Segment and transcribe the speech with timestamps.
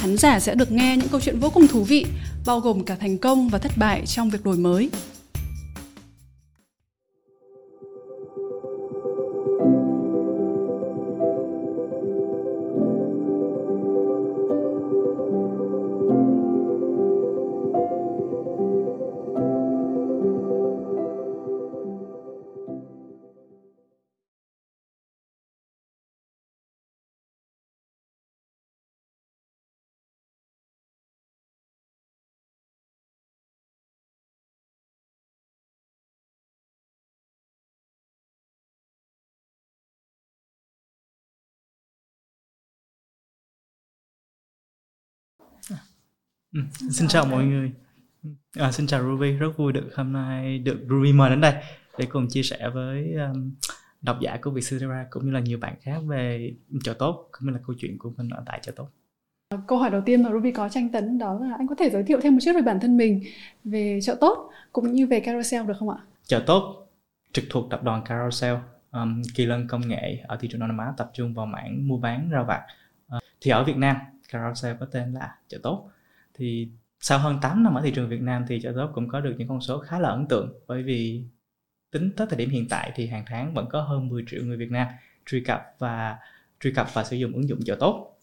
[0.00, 2.06] Khán giả sẽ được nghe những câu chuyện vô cùng thú vị,
[2.46, 4.90] bao gồm cả thành công và thất bại trong việc đổi mới.
[46.58, 47.72] Ừ, xin chào mọi người.
[48.56, 51.54] À, xin chào Ruby rất vui được hôm nay được Ruby mời đến đây
[51.98, 53.50] để cùng chia sẻ với um,
[54.02, 56.52] độc giả của Vietcetera cũng như là nhiều bạn khác về
[56.84, 58.88] chợ tốt cũng như là câu chuyện của mình ở tại chợ tốt.
[59.66, 62.02] Câu hỏi đầu tiên mà Ruby có tranh tấn đó là anh có thể giới
[62.02, 63.22] thiệu thêm một chút về bản thân mình
[63.64, 65.98] về chợ tốt cũng như về Carousel được không ạ?
[66.26, 66.88] Chợ tốt
[67.32, 68.56] trực thuộc tập đoàn Carousel
[68.92, 71.88] um, kỳ lân công nghệ ở thị trường Đông Nam Á tập trung vào mảng
[71.88, 72.62] mua bán rau vặt.
[73.16, 73.96] Uh, thì ở Việt Nam
[74.32, 75.90] Carousel có tên là chợ tốt
[76.38, 76.68] thì
[77.00, 79.34] sau hơn 8 năm ở thị trường Việt Nam thì chợ tốt cũng có được
[79.38, 81.24] những con số khá là ấn tượng bởi vì
[81.90, 84.56] tính tới thời điểm hiện tại thì hàng tháng vẫn có hơn 10 triệu người
[84.56, 84.86] Việt Nam
[85.26, 86.18] truy cập và
[86.60, 88.18] truy cập và sử dụng ứng dụng chợ tốt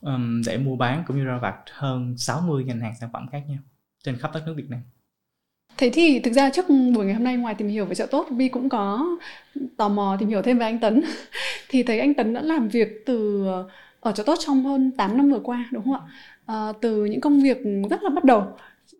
[0.00, 3.42] um, để mua bán cũng như ra vặt hơn 60 ngành hàng sản phẩm khác
[3.48, 3.58] nhau
[4.04, 4.80] trên khắp đất nước Việt Nam.
[5.76, 8.26] Thế thì thực ra trước buổi ngày hôm nay ngoài tìm hiểu về chợ tốt,
[8.30, 9.06] Vi cũng có
[9.76, 11.02] tò mò tìm hiểu thêm về anh Tấn.
[11.68, 13.68] thì thấy anh Tấn đã làm việc từ ờ,
[14.00, 16.00] ở chợ tốt trong hơn 8 năm vừa qua đúng không ạ?
[16.50, 17.58] Ờ, từ những công việc
[17.90, 18.42] rất là bắt đầu.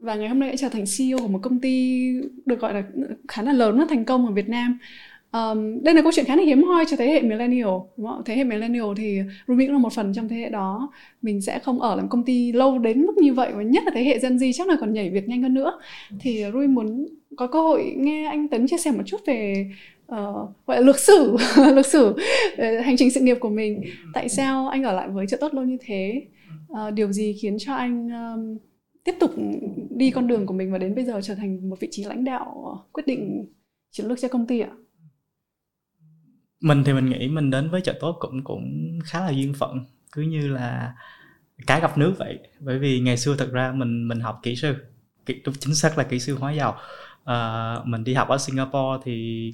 [0.01, 2.07] Và ngày hôm nay đã trở thành CEO của một công ty
[2.47, 2.83] được gọi là
[3.29, 4.79] khá là lớn và thành công ở Việt Nam.
[5.33, 7.69] Um, đây là câu chuyện khá là hiếm hoi cho thế hệ millennial.
[7.69, 8.23] Vâng Đúng không?
[8.25, 9.19] thế hệ millennial thì
[9.49, 10.93] Ruby cũng là một phần trong thế hệ đó.
[11.23, 13.93] Mình sẽ không ở làm công ty lâu đến mức như vậy và nhất là
[13.95, 15.81] thế hệ Gen Z chắc là còn nhảy việc nhanh hơn nữa.
[16.21, 17.07] Thì Ruby muốn
[17.37, 19.67] có cơ hội nghe anh Tấn chia sẻ một chút về
[20.13, 20.17] uh,
[20.67, 21.37] gọi là lược sử
[21.75, 23.83] lược sử uh, hành trình sự nghiệp của mình.
[24.15, 26.23] Tại sao anh ở lại với chợ tốt lâu như thế?
[26.73, 28.59] Uh, điều gì khiến cho anh um,
[29.05, 29.31] tiếp tục
[29.91, 32.25] đi con đường của mình và đến bây giờ trở thành một vị trí lãnh
[32.25, 33.53] đạo ờ, quyết định
[33.91, 34.71] chiến lược cho công ty ạ?
[36.61, 39.85] Mình thì mình nghĩ mình đến với chợ tốt cũng cũng khá là duyên phận
[40.13, 40.95] cứ như là
[41.67, 42.39] cá gặp nước vậy.
[42.61, 44.75] Bởi vì ngày xưa thật ra mình mình học kỹ sư
[45.27, 46.73] kỹ, chính xác là kỹ sư hóa dầu
[47.31, 49.51] à, mình đi học ở Singapore thì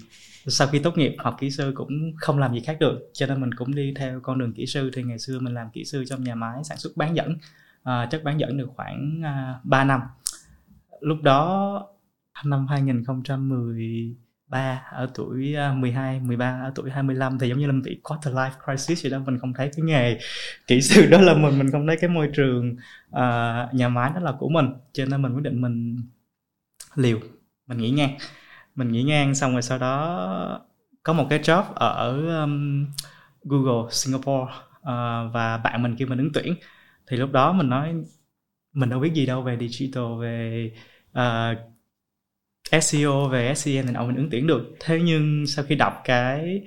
[0.47, 3.11] sau khi tốt nghiệp học kỹ sư cũng không làm gì khác được.
[3.13, 4.91] Cho nên mình cũng đi theo con đường kỹ sư.
[4.95, 7.37] Thì ngày xưa mình làm kỹ sư trong nhà máy sản xuất bán dẫn.
[7.83, 10.01] À, chất bán dẫn được khoảng à, 3 năm.
[11.01, 11.87] Lúc đó
[12.45, 17.83] năm 2013 ở tuổi à, 12, 13 ở tuổi 25 thì giống như là mình
[17.83, 19.19] bị quarter life crisis vậy đó.
[19.27, 20.19] Mình không thấy cái nghề
[20.67, 21.59] kỹ sư đó là mình.
[21.59, 22.77] Mình không thấy cái môi trường
[23.09, 24.67] uh, nhà máy đó là của mình.
[24.93, 25.97] Cho nên mình quyết định mình
[26.95, 27.19] liều
[27.67, 28.19] mình nghỉ ngang.
[28.75, 30.61] Mình nghỉ ngang xong rồi sau đó
[31.03, 32.13] có một cái job ở
[32.43, 32.87] um,
[33.45, 36.55] Google Singapore uh, và bạn mình kêu mình ứng tuyển.
[37.07, 37.95] Thì lúc đó mình nói
[38.73, 40.71] mình đâu biết gì đâu về digital về
[41.13, 41.55] ờ,
[42.77, 44.77] uh, SEO về SEM thì ông mình ứng tuyển được.
[44.81, 46.63] Thế nhưng sau khi đọc cái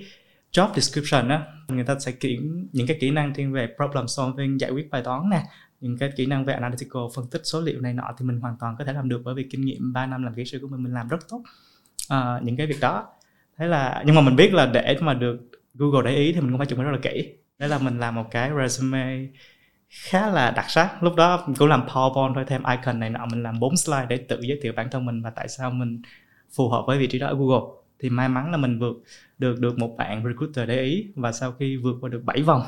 [0.52, 4.60] job description á người ta sẽ kiểm những cái kỹ năng thiên về problem solving
[4.60, 5.42] giải quyết bài toán nè
[5.80, 8.56] những cái kỹ năng về analytical phân tích số liệu này nọ thì mình hoàn
[8.60, 10.68] toàn có thể làm được bởi vì kinh nghiệm 3 năm làm kỹ sư của
[10.68, 11.42] mình mình làm rất tốt
[12.12, 13.06] uh, những cái việc đó.
[13.56, 15.40] Thế là nhưng mà mình biết là để mà được
[15.74, 17.32] Google để ý thì mình cũng phải chuẩn bị rất là kỹ.
[17.58, 19.26] Đấy là mình làm một cái resume
[19.88, 21.02] khá là đặc sắc.
[21.02, 24.16] Lúc đó cũng làm powerpoint thôi thêm icon này nọ mình làm bốn slide để
[24.16, 26.02] tự giới thiệu bản thân mình và tại sao mình
[26.56, 27.80] phù hợp với vị trí đó ở Google.
[27.98, 28.96] Thì may mắn là mình vượt
[29.38, 32.62] được được một bạn recruiter để ý và sau khi vượt qua được 7 vòng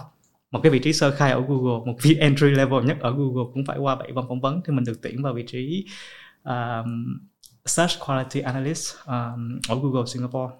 [0.53, 3.51] một cái vị trí sơ khai ở Google một vị entry level nhất ở Google
[3.55, 5.87] cũng phải qua 7 vòng phỏng vấn thì mình được tuyển vào vị trí
[6.45, 7.19] um,
[7.67, 10.55] search quality analyst um, ở Google Singapore.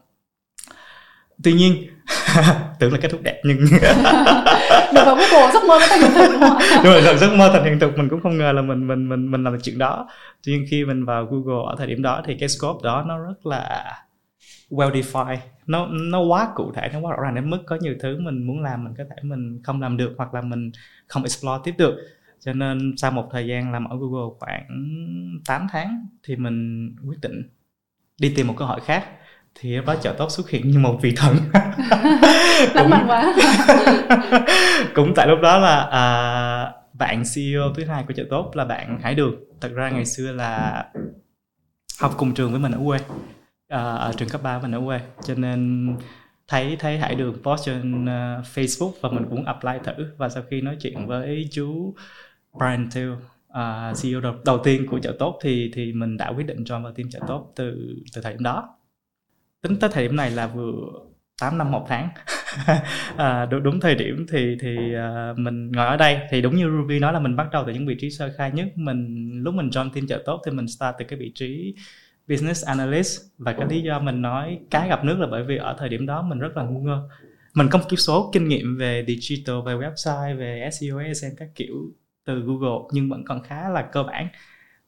[1.45, 1.87] Tuy nhiên
[2.81, 3.59] tưởng là kết thúc đẹp nhưng
[4.95, 7.65] được vào Google giấc mơ thành hiện thực đúng không đúng rồi giấc mơ thành
[7.65, 10.09] hiện thực mình cũng không ngờ là mình mình mình mình làm được chuyện đó.
[10.47, 13.19] Tuy nhiên khi mình vào Google ở thời điểm đó thì cái scope đó nó
[13.19, 13.93] rất là
[14.71, 15.39] well defined.
[15.67, 18.47] Nó nó quá cụ thể nó quá rõ ràng đến mức có nhiều thứ mình
[18.47, 20.71] muốn làm mình có thể mình không làm được hoặc là mình
[21.09, 21.97] không explore tiếp được.
[22.41, 24.67] Cho nên sau một thời gian làm ở Google khoảng
[25.47, 27.43] 8 tháng thì mình quyết định
[28.21, 29.05] đi tìm một cơ hội khác.
[29.55, 31.37] Thì đó chợ tốt xuất hiện như một vị thần.
[32.91, 33.35] Mạn quá.
[34.95, 38.99] Cũng tại lúc đó là à, bạn CEO thứ hai của chợ tốt là bạn
[39.03, 39.35] Hải Đường.
[39.61, 40.85] Thật ra ngày xưa là
[42.01, 42.99] học cùng trường với mình ở quê
[43.73, 45.01] À, ở trường cấp 3 mình ở quê.
[45.25, 45.89] Cho nên
[46.49, 50.07] thấy thấy Hải Đường post trên uh, Facebook và mình cũng apply thử.
[50.17, 51.95] Và sau khi nói chuyện với chú
[52.59, 56.33] Brian Till uh, à, CEO đầu, đầu tiên của chợ tốt thì thì mình đã
[56.37, 58.77] quyết định join vào team chợ tốt từ từ thời điểm đó.
[59.63, 60.73] Tính tới thời điểm này là vừa
[61.41, 62.09] 8 năm một tháng.
[63.17, 66.19] À, đúng, đúng thời điểm thì thì uh, mình ngồi ở đây.
[66.31, 68.51] Thì đúng như Ruby nói là mình bắt đầu từ những vị trí sơ khai
[68.51, 68.67] nhất.
[68.75, 71.75] Mình lúc mình join team chợ tốt thì mình start từ cái vị trí
[72.29, 73.21] business analyst.
[73.39, 76.07] Và cái lý do mình nói cái gặp nước là bởi vì ở thời điểm
[76.07, 77.09] đó mình rất là ngu ngơ.
[77.55, 81.49] Mình có một cái số kinh nghiệm về digital về website về SEO SEM các
[81.55, 81.75] kiểu
[82.25, 84.29] từ Google nhưng vẫn còn khá là cơ bản.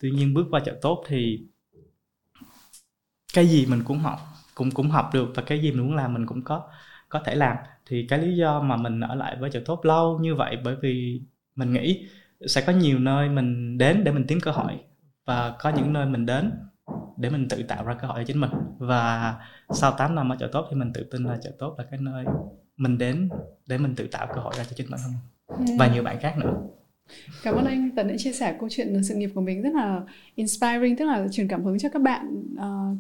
[0.01, 1.41] Tuy nhiên bước qua chợ tốt thì
[3.35, 4.19] cái gì mình cũng học
[4.55, 6.63] cũng cũng học được và cái gì mình muốn làm mình cũng có
[7.09, 7.57] có thể làm.
[7.87, 10.77] Thì cái lý do mà mình ở lại với chợ tốt lâu như vậy bởi
[10.83, 11.23] vì
[11.57, 12.07] mình nghĩ
[12.47, 14.73] sẽ có nhiều nơi mình đến để mình tìm cơ hội
[15.25, 16.51] và có những nơi mình đến
[17.17, 18.51] để mình tự tạo ra cơ hội cho chính mình.
[18.79, 19.35] Và
[19.71, 22.01] sau 8 năm ở chợ tốt thì mình tự tin là chợ tốt là cái
[22.03, 22.25] nơi
[22.77, 23.29] mình đến
[23.67, 25.13] để mình tự tạo cơ hội ra cho chính bản thân.
[25.67, 26.55] Mình và nhiều bạn khác nữa.
[27.43, 30.01] Cảm ơn anh Tấn đã chia sẻ câu chuyện sự nghiệp của mình rất là
[30.35, 32.99] inspiring tức là truyền cảm hứng cho các bạn uh,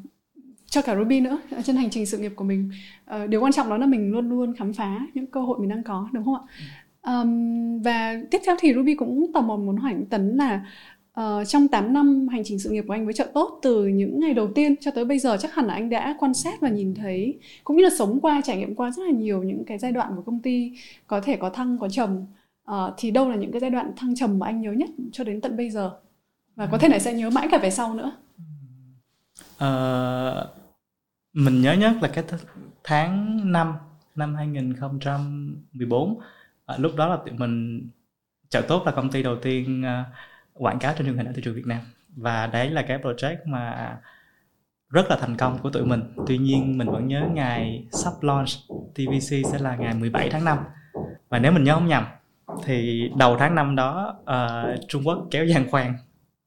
[0.67, 2.71] cho cả Ruby nữa trên hành trình sự nghiệp của mình.
[3.17, 5.69] Uh, điều quan trọng đó là mình luôn luôn khám phá những cơ hội mình
[5.69, 6.43] đang có đúng không ạ?
[7.05, 10.67] Um, và tiếp theo thì Ruby cũng tò mò muốn hỏi anh Tấn là
[11.21, 14.21] uh, trong 8 năm hành trình sự nghiệp của anh với chợ tốt từ những
[14.21, 16.69] ngày đầu tiên cho tới bây giờ chắc hẳn là anh đã quan sát và
[16.69, 19.79] nhìn thấy cũng như là sống qua trải nghiệm qua rất là nhiều những cái
[19.79, 20.73] giai đoạn của công ty
[21.07, 22.29] có thể có thăng có trầm uh,
[22.65, 25.25] ờ, thì đâu là những cái giai đoạn thăng trầm mà anh nhớ nhất cho
[25.25, 25.91] đến tận bây giờ?
[26.57, 28.13] Và có thể là sẽ nhớ mãi cả về sau nữa.
[29.55, 30.49] Uh,
[31.33, 32.25] mình nhớ nhất là cái
[32.85, 33.75] tháng 5
[34.15, 36.21] năm 2014 uh,
[36.79, 37.89] lúc đó là tụi mình
[38.49, 40.07] chợ tốt là công ty đầu tiên uh,
[40.55, 41.81] quảng cáo trên truyền hình ở thị trường Việt Nam.
[42.17, 43.97] Và đấy là cái project mà
[44.91, 46.03] rất là thành công của tụi mình.
[46.27, 48.49] Tuy nhiên mình vẫn nhớ ngày sắp launch
[48.95, 50.59] TVC sẽ là ngày 17 tháng 5
[51.29, 52.05] và nếu mình nhớ không nhầm
[52.65, 55.95] thì đầu tháng 5 đó uh, Trung Quốc kéo giàn khoan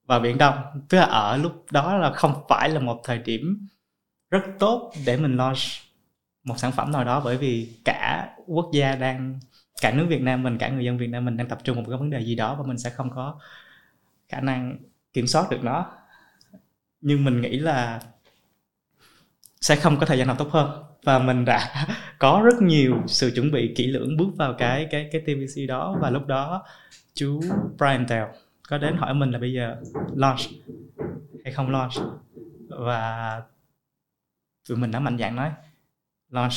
[0.06, 0.56] vào Biển Đông.
[0.90, 3.68] Tức là ở lúc đó là không phải là một thời điểm
[4.30, 5.58] rất tốt để mình launch
[6.44, 9.40] một sản phẩm nào đó bởi vì cả quốc gia đang
[9.82, 11.84] cả nước Việt Nam mình cả người dân Việt Nam mình đang tập trung một
[11.88, 13.40] cái vấn đề gì đó và mình sẽ không có
[14.30, 14.78] khả năng
[15.14, 15.92] kiểm soát được nó.
[17.02, 18.02] Nhưng mình nghĩ là
[19.62, 20.84] sẽ không có thời gian nào tốt hơn.
[21.04, 21.88] Và mình đã
[22.20, 25.98] có rất nhiều sự chuẩn bị kỹ lưỡng bước vào cái cái cái TVC đó.
[26.02, 26.64] Và lúc đó
[27.14, 27.42] chú
[27.78, 28.26] Brian Tell
[28.70, 29.76] có đến hỏi mình là bây giờ
[30.16, 30.40] launch
[31.44, 31.94] hay không launch.
[32.70, 33.42] Và
[34.70, 35.52] tụi mình đã mạnh dạn nói
[36.30, 36.54] launch.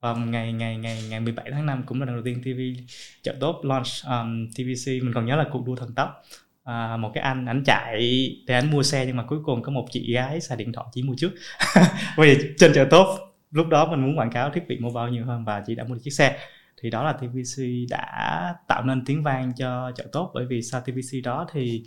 [0.00, 2.82] Và ngày ngày ngày ngày 17 tháng 5 cũng là lần đầu tiên TV
[3.22, 6.22] chợ tốt launch um, TVC mình còn nhớ là cuộc đua thần tốc
[6.66, 8.00] à, một cái anh ảnh chạy
[8.46, 10.86] để anh mua xe nhưng mà cuối cùng có một chị gái xài điện thoại
[10.92, 11.30] chỉ mua trước.
[12.18, 13.18] Vì trên chợ tốt
[13.50, 15.94] lúc đó mình muốn quảng cáo thiết bị mobile nhiều hơn và chị đã mua
[15.94, 16.38] được chiếc xe.
[16.82, 20.80] Thì đó là TVC đã tạo nên tiếng vang cho chợ tốt bởi vì sau
[20.80, 21.84] TVC đó thì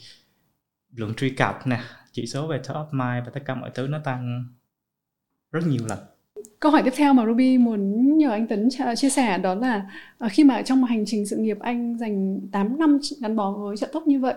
[0.96, 1.80] lượng truy cập nè
[2.12, 4.44] chỉ số về top of mind và tất cả mọi thứ nó tăng
[5.51, 6.00] rất nhiều lần.
[6.60, 10.27] Câu hỏi tiếp theo mà Ruby muốn nhờ anh Tấn chia sẻ đó là ờ,
[10.32, 13.77] khi mà trong một hành trình sự nghiệp anh dành 8 năm gắn bó với
[13.77, 14.34] trợ tốt như vậy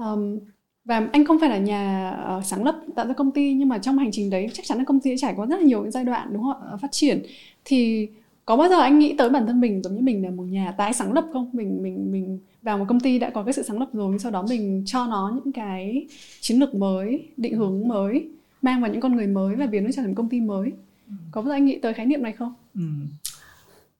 [0.00, 0.38] um,
[0.84, 3.78] và anh không phải là nhà uh, sáng lập tạo ra công ty nhưng mà
[3.78, 5.82] trong hành trình đấy chắc chắn là công ty đã trải qua rất là nhiều
[5.82, 6.76] những giai đoạn đúng không ạ?
[6.82, 7.22] Phát triển.
[7.64, 8.08] Thì
[8.44, 10.74] có bao giờ anh nghĩ tới bản thân mình giống như mình là một nhà
[10.78, 11.50] tái sáng lập không?
[11.52, 14.32] Mình mình mình vào một công ty đã có cái sự sáng lập rồi sau
[14.32, 16.06] đó mình cho nó những cái
[16.40, 18.28] chiến lược mới định hướng mới
[18.62, 20.72] mang vào những con người mới và biến nó trở thành công ty mới.
[21.08, 21.14] Ừ.
[21.30, 22.54] có bao giờ anh nghĩ tới khái niệm này không?
[22.74, 22.80] Ừ.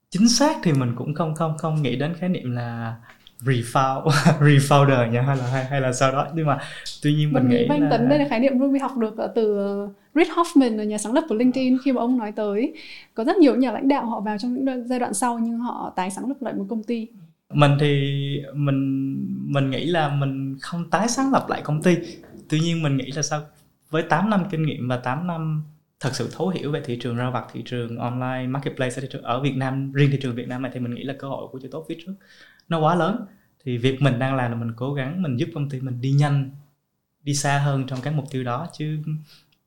[0.09, 2.95] chính xác thì mình cũng không không không nghĩ đến khái niệm là
[3.43, 4.07] refound
[4.39, 6.27] refounder nha hay là hay, hay là sau đó?
[6.35, 6.57] Nhưng mà
[7.03, 7.89] tuy nhiên mình, mình nghĩ là...
[7.89, 9.57] tấn đây là khái niệm Ruby học được từ
[10.15, 12.73] Reid Hoffman là nhà sáng lập của LinkedIn khi mà ông nói tới.
[13.13, 15.93] Có rất nhiều nhà lãnh đạo họ vào trong những giai đoạn sau nhưng họ
[15.95, 17.07] tái sáng lập lại một công ty.
[17.53, 18.11] Mình thì
[18.53, 19.17] mình
[19.47, 21.97] mình nghĩ là mình không tái sáng lập lại công ty.
[22.49, 23.41] Tuy nhiên mình nghĩ là sao?
[23.89, 25.63] Với 8 năm kinh nghiệm và 8 năm
[26.01, 29.55] thật sự thấu hiểu về thị trường rau vặt thị trường online marketplace ở, Việt
[29.55, 31.67] Nam riêng thị trường Việt Nam này thì mình nghĩ là cơ hội của chữ
[31.71, 32.13] tốt phía trước
[32.71, 33.25] nó quá lớn.
[33.63, 36.11] Thì việc mình đang làm là mình cố gắng mình giúp công ty mình đi
[36.11, 36.49] nhanh
[37.23, 38.67] đi xa hơn trong các mục tiêu đó.
[38.77, 38.99] Chứ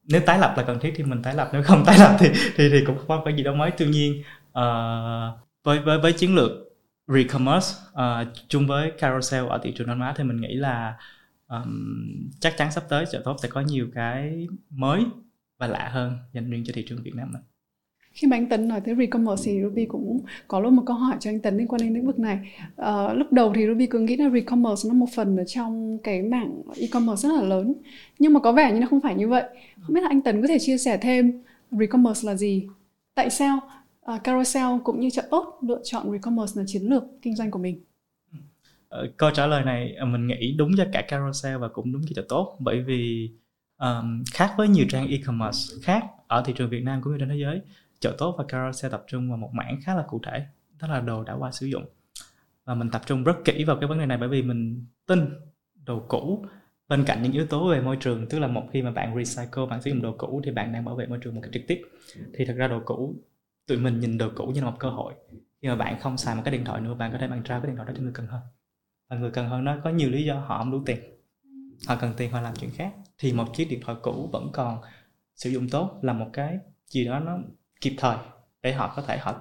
[0.05, 2.29] nếu tái lập là cần thiết thì mình tái lập nếu không tái lập thì
[2.57, 3.71] thì thì cũng không có gì đâu mới.
[3.79, 4.23] Tuy nhiên
[4.59, 6.51] uh, với với với chiến lược
[7.07, 10.97] re-commerce uh, chung với carousel ở thị trường Đông Á thì mình nghĩ là
[11.49, 15.05] um, chắc chắn sắp tới chợ tốt sẽ có nhiều cái mới
[15.59, 17.43] và lạ hơn dành riêng cho thị trường Việt Nam mình
[18.15, 21.17] khi mà anh Tấn nói tới recommerce thì Ruby cũng có luôn một câu hỏi
[21.21, 22.39] cho anh Tấn liên quan đến lĩnh vực này.
[22.77, 26.23] à, lúc đầu thì Ruby cứ nghĩ là recommerce nó một phần ở trong cái
[26.23, 27.75] mảng e-commerce rất là lớn,
[28.19, 29.45] nhưng mà có vẻ như nó không phải như vậy.
[29.81, 32.67] Không biết là anh Tấn có thể chia sẻ thêm recommerce là gì?
[33.15, 33.61] Tại sao
[34.15, 37.59] uh, Carousel cũng như chợ tốt lựa chọn recommerce là chiến lược kinh doanh của
[37.59, 37.85] mình?
[38.89, 42.13] Ờ, câu trả lời này mình nghĩ đúng cho cả Carousel và cũng đúng cho
[42.17, 43.31] chợ tốt bởi vì
[43.79, 47.29] um, khác với nhiều trang e-commerce khác ở thị trường Việt Nam cũng như trên
[47.29, 47.61] thế giới
[48.01, 50.47] chợ tốt và carousel tập trung vào một mảng khá là cụ thể,
[50.81, 51.85] đó là đồ đã qua sử dụng.
[52.65, 55.21] Và mình tập trung rất kỹ vào cái vấn đề này bởi vì mình tin
[55.85, 56.47] đồ cũ
[56.89, 59.67] bên cạnh những yếu tố về môi trường, tức là một khi mà bạn recycle,
[59.71, 61.63] bạn sử dụng đồ cũ thì bạn đang bảo vệ môi trường một cách trực
[61.67, 61.83] tiếp.
[62.35, 63.15] Thì thật ra đồ cũ,
[63.67, 65.15] tụi mình nhìn đồ cũ như là một cơ hội.
[65.63, 67.61] Khi mà bạn không xài một cái điện thoại nữa, bạn có thể bạn trao
[67.61, 68.41] cái điện thoại đó cho người cần hơn.
[69.09, 70.99] Và người cần hơn nó có nhiều lý do họ không đủ tiền.
[71.89, 72.95] Họ cần tiền, họ làm chuyện khác.
[73.19, 74.79] Thì một chiếc điện thoại cũ vẫn còn
[75.35, 77.39] sử dụng tốt là một cái gì đó nó
[77.85, 78.17] kịp thời
[78.63, 79.41] để họ có thể họ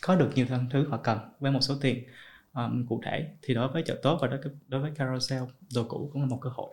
[0.00, 2.04] có được nhiều thứ họ cần với một số tiền
[2.52, 3.28] um, cụ thể.
[3.42, 5.42] Thì đối với chợ tốt và đối, đối với carousel
[5.74, 6.70] đồ cũ cũng là một cơ hội.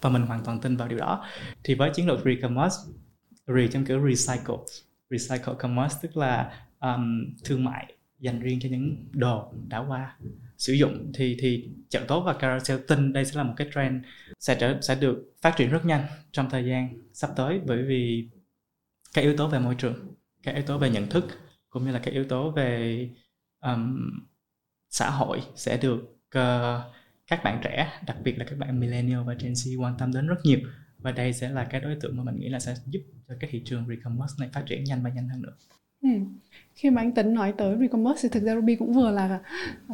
[0.00, 1.26] Và mình hoàn toàn tin vào điều đó.
[1.64, 2.92] Thì với chiến lược re-commerce
[3.46, 4.56] re trong kiểu recycle
[5.10, 10.16] recycle commerce tức là um, thương mại dành riêng cho những đồ đã qua
[10.58, 14.04] sử dụng thì thì chợ tốt và carousel tin đây sẽ là một cái trend
[14.40, 18.28] sẽ trở sẽ được phát triển rất nhanh trong thời gian sắp tới bởi vì
[19.14, 21.24] các yếu tố về môi trường các yếu tố về nhận thức
[21.70, 23.08] cũng như là các yếu tố về
[23.60, 24.10] um,
[24.90, 26.00] xã hội sẽ được
[26.38, 26.94] uh,
[27.26, 30.26] các bạn trẻ đặc biệt là các bạn millennial và gen z quan tâm đến
[30.26, 30.58] rất nhiều.
[30.98, 33.50] Và đây sẽ là cái đối tượng mà mình nghĩ là sẽ giúp cho cái
[33.52, 35.56] thị trường Recommerce này phát triển nhanh và nhanh hơn nữa.
[36.02, 36.08] Ừ.
[36.74, 39.38] Khi mà anh Tấn nói tới Recommerce thì thực ra Ruby cũng vừa là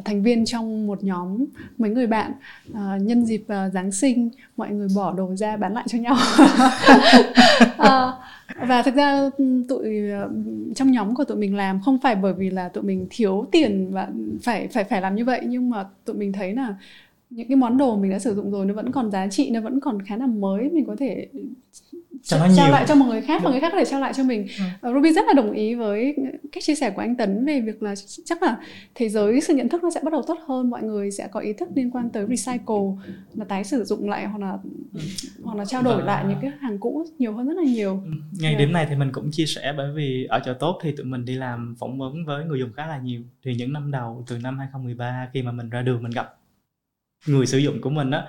[0.05, 1.45] thành viên trong một nhóm
[1.77, 2.31] mấy người bạn
[2.73, 6.15] à, nhân dịp à, Giáng sinh mọi người bỏ đồ ra bán lại cho nhau
[7.77, 8.11] à,
[8.67, 9.29] và thực ra
[9.67, 10.25] tụi à,
[10.75, 13.87] trong nhóm của tụi mình làm không phải bởi vì là tụi mình thiếu tiền
[13.91, 14.07] và
[14.43, 16.75] phải phải phải làm như vậy nhưng mà tụi mình thấy là
[17.29, 19.61] những cái món đồ mình đã sử dụng rồi nó vẫn còn giá trị nó
[19.61, 21.27] vẫn còn khá là mới mình có thể
[22.27, 22.71] cho trao nhiều.
[22.71, 24.47] lại cho một người khác và người khác có thể trao lại cho mình
[24.81, 24.93] ừ.
[24.93, 26.15] Ruby rất là đồng ý với
[26.51, 27.93] cách chia sẻ của anh Tấn về việc là
[28.25, 28.57] chắc là
[28.95, 31.39] thế giới sự nhận thức nó sẽ bắt đầu tốt hơn mọi người sẽ có
[31.39, 34.57] ý thức liên quan tới recycle là tái sử dụng lại hoặc là
[34.93, 34.99] ừ.
[35.43, 36.05] hoặc là trao đổi và...
[36.05, 38.11] lại những cái hàng cũ nhiều hơn rất là nhiều ừ.
[38.39, 38.59] ngay yeah.
[38.59, 41.25] điểm này thì mình cũng chia sẻ bởi vì ở chợ tốt thì tụi mình
[41.25, 44.37] đi làm phỏng vấn với người dùng khá là nhiều thì những năm đầu từ
[44.37, 46.33] năm 2013 khi mà mình ra đường mình gặp
[47.27, 48.25] người sử dụng của mình á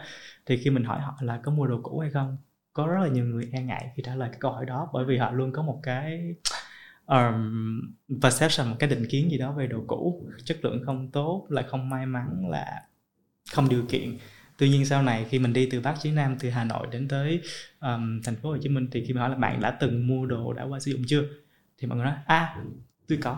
[0.46, 2.36] thì khi mình hỏi họ là có mua đồ cũ hay không
[2.78, 5.04] có rất là nhiều người e ngại khi trả lời cái câu hỏi đó bởi
[5.04, 6.34] vì họ luôn có một cái
[7.06, 7.80] um,
[8.22, 10.22] perception một cái định kiến gì đó về đồ cũ.
[10.44, 12.82] Chất lượng không tốt lại không may mắn là
[13.52, 14.18] không điều kiện.
[14.58, 17.08] Tuy nhiên sau này khi mình đi từ bắc chí nam từ hà nội đến
[17.08, 17.40] tới
[17.80, 20.26] um, thành phố hồ chí minh thì khi mà hỏi là bạn đã từng mua
[20.26, 21.22] đồ đã qua sử dụng chưa?
[21.78, 22.56] Thì mọi người nói à
[23.08, 23.36] tôi có.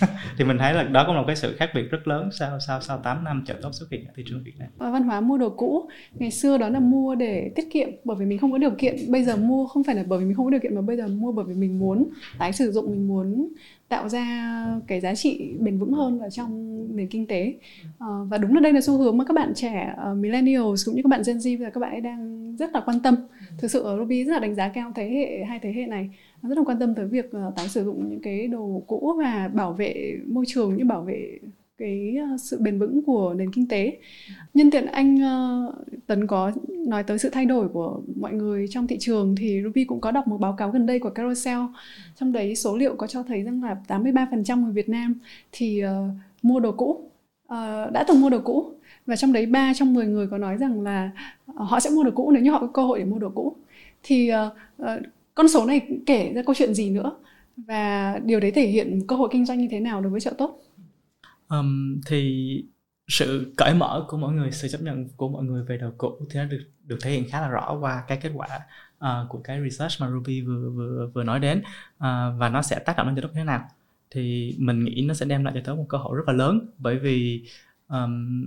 [0.38, 2.80] Thì mình thấy là đó có một cái sự khác biệt rất lớn sau sau
[2.80, 4.68] sau 8 năm chợ tốt xuất hiện ở thị trường Việt Nam.
[4.76, 8.16] Và văn hóa mua đồ cũ ngày xưa đó là mua để tiết kiệm bởi
[8.20, 8.96] vì mình không có điều kiện.
[9.08, 10.96] Bây giờ mua không phải là bởi vì mình không có điều kiện mà bây
[10.96, 13.48] giờ mua bởi vì mình muốn tái sử dụng mình muốn
[13.88, 17.54] tạo ra cái giá trị bền vững hơn ở trong nền kinh tế.
[17.98, 20.94] À, và đúng là đây là xu hướng mà các bạn trẻ uh, millennials cũng
[20.94, 23.16] như các bạn Gen Z bây giờ các bạn ấy đang rất là quan tâm.
[23.58, 26.10] Thực sự ở Ruby rất là đánh giá cao thế hệ hai thế hệ này
[26.42, 29.50] rất là quan tâm tới việc ờ, tái sử dụng những cái đồ cũ và
[29.54, 31.38] bảo vệ môi trường như bảo vệ
[31.78, 33.98] cái ờ, sự bền vững của nền kinh tế.
[34.54, 35.72] Nhân tiện anh ờ,
[36.06, 36.52] tấn có
[36.86, 40.10] nói tới sự thay đổi của mọi người trong thị trường thì Ruby cũng có
[40.10, 41.58] đọc một báo cáo gần đây của Carousel.
[42.16, 45.14] Trong đấy số liệu có cho thấy rằng là 83% người Việt Nam
[45.52, 45.90] thì uh,
[46.42, 48.72] mua đồ cũ uh, đã từng mua đồ cũ.
[49.06, 51.10] Và trong đấy 3 trong 10 người có nói rằng là
[51.46, 53.56] họ sẽ mua đồ cũ nếu như họ có cơ hội để mua đồ cũ.
[54.02, 54.30] Thì
[54.82, 54.86] uh,
[55.38, 57.12] con số này kể ra câu chuyện gì nữa?
[57.56, 60.32] Và điều đấy thể hiện cơ hội kinh doanh như thế nào đối với chợ
[60.38, 60.60] tốt?
[61.48, 62.64] Um, thì
[63.08, 66.18] sự cởi mở của mọi người sự chấp nhận của mọi người về đồ cũ
[66.30, 68.48] thì nó được được thể hiện khá là rõ qua cái kết quả
[68.96, 71.58] uh, của cái research mà Ruby vừa vừa vừa nói đến.
[71.58, 73.68] Uh, và nó sẽ tác động đến cho tốt thế nào.
[74.10, 76.70] Thì mình nghĩ nó sẽ đem lại cho tớ một cơ hội rất là lớn
[76.78, 77.44] bởi vì
[77.88, 78.46] um,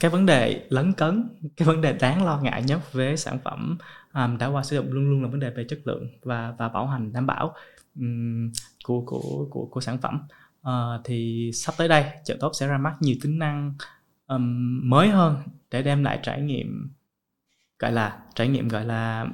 [0.00, 3.78] cái vấn đề lấn cấn cái vấn đề đáng lo ngại nhất với sản phẩm
[4.14, 6.68] um, đã qua sử dụng luôn luôn là vấn đề về chất lượng và và
[6.68, 7.54] bảo hành đảm bảo
[7.96, 8.52] um,
[8.84, 10.20] của của của của sản phẩm.
[10.60, 13.74] Uh, thì sắp tới đây chợ tốt sẽ ra mắt nhiều tính năng
[14.26, 15.36] um, mới hơn
[15.70, 16.92] để đem lại trải nghiệm
[17.78, 19.26] gọi là trải nghiệm gọi là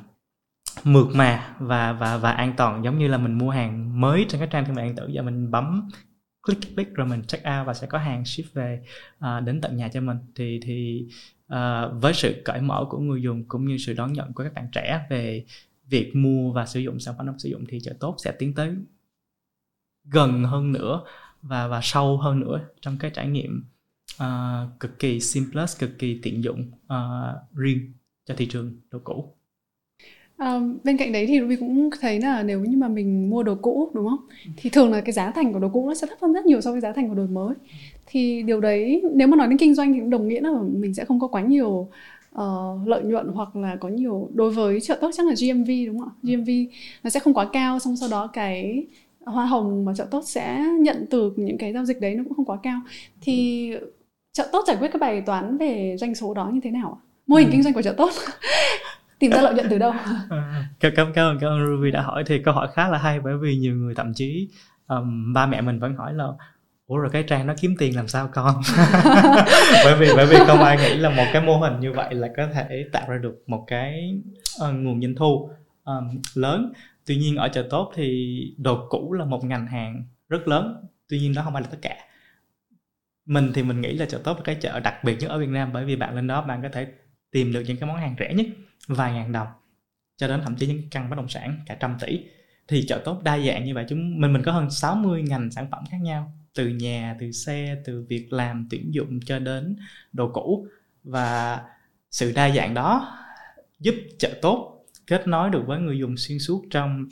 [0.84, 4.40] mượt mà và và và an toàn giống như là mình mua hàng mới trên
[4.40, 5.10] các trang thương mại điện tử.
[5.14, 5.88] Và mình bấm
[6.46, 8.82] click click rồi mình check out và sẽ có hàng ship về
[9.18, 10.18] uh, đến tận nhà cho mình.
[10.34, 11.06] Thì thì
[11.52, 14.54] uh, với sự cởi mở của người dùng cũng như sự đón nhận của các
[14.54, 15.44] bạn trẻ về
[15.88, 18.54] việc mua và sử dụng sản phẩm nông sử dụng thì chợ tốt sẽ tiến
[18.54, 18.74] tới
[20.04, 21.02] gần hơn nữa
[21.42, 23.64] và và sâu hơn nữa trong cái trải nghiệm
[24.22, 27.92] uh, cực kỳ simplest cực kỳ tiện dụng uh, riêng
[28.24, 29.36] cho thị trường đồ cũ.
[30.36, 33.54] À, bên cạnh đấy thì Ruby cũng thấy là nếu như mà mình mua đồ
[33.62, 34.18] cũ đúng không?
[34.56, 36.60] Thì thường là cái giá thành của đồ cũ nó sẽ thấp hơn rất nhiều
[36.60, 37.54] so với giá thành của đồ mới.
[38.06, 40.94] Thì điều đấy nếu mà nói đến kinh doanh thì cũng đồng nghĩa là mình
[40.94, 41.88] sẽ không có quá nhiều
[42.34, 45.98] uh, lợi nhuận hoặc là có nhiều đối với chợ tốt chắc là GMV đúng
[45.98, 46.14] không ạ?
[46.22, 46.50] GMV
[47.04, 48.86] nó sẽ không quá cao xong sau đó cái
[49.24, 52.34] hoa hồng mà chợ tốt sẽ nhận từ những cái giao dịch đấy nó cũng
[52.34, 52.80] không quá cao.
[53.20, 53.70] Thì
[54.32, 57.00] chợ tốt giải quyết cái bài toán về doanh số đó như thế nào ạ?
[57.26, 57.52] Mô hình ừ.
[57.52, 58.10] kinh doanh của chợ tốt
[59.18, 59.92] tìm ra lợi nhuận từ đâu?
[60.80, 62.24] Cảm cảm cảm ơn cảm ơn Ruby đã hỏi.
[62.26, 64.48] Thì câu hỏi khá là hay bởi vì nhiều người thậm chí
[64.86, 66.24] um, ba mẹ mình vẫn hỏi là
[66.86, 68.54] ủa rồi cái trang nó kiếm tiền làm sao con?
[69.84, 72.28] Bởi vì bởi vì không ai nghĩ là một cái mô hình như vậy là
[72.36, 74.20] có thể tạo ra được một cái
[74.64, 75.50] uh, nguồn doanh thu
[75.84, 76.72] um, lớn.
[77.06, 81.18] Tuy nhiên ở chợ tốt thì đồ cũ là một ngành hàng rất lớn tuy
[81.18, 81.96] nhiên đó không phải là tất cả.
[83.26, 85.48] Mình thì mình nghĩ là chợ tốt là cái chợ đặc biệt nhất ở Việt
[85.48, 86.86] Nam bởi vì bạn lên đó bạn có thể
[87.30, 88.46] tìm được những cái món hàng rẻ nhất
[88.86, 89.48] vài ngàn đồng.
[90.16, 92.20] Cho đến thậm chí những căn bất động sản cả trăm tỷ.
[92.68, 95.66] Thì chợ tốt đa dạng như vậy chúng mình mình có hơn 60 ngành sản
[95.70, 96.32] phẩm khác nhau.
[96.54, 99.76] Từ nhà từ xe từ việc làm tuyển dụng cho đến
[100.12, 100.66] đồ cũ.
[101.04, 101.60] Và
[102.10, 103.18] sự đa dạng đó
[103.80, 107.06] giúp chợ tốt kết nối được với người dùng xuyên suốt trong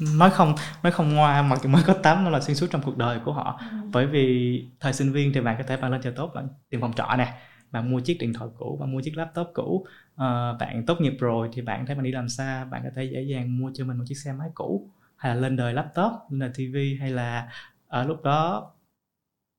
[0.00, 2.96] nói không nói không ngoa mà mới có 8 năm là xuyên suốt trong cuộc
[2.96, 3.60] đời của họ.
[3.70, 3.76] Ừ.
[3.92, 6.80] bởi vì thời sinh viên thì bạn có thể bạn lên chợ tốt bạn tìm
[6.80, 7.34] phòng trọ nè
[7.70, 9.86] bạn mua chiếc điện thoại cũ bạn mua chiếc laptop cũ.
[10.14, 10.20] Uh,
[10.60, 13.22] bạn tốt nghiệp rồi thì bạn thấy bạn đi làm xa bạn có thể dễ
[13.22, 16.38] dàng mua cho mình một chiếc xe máy cũ hay là lên đời laptop lên
[16.40, 17.48] đời tv hay là
[17.88, 18.72] ở lúc đó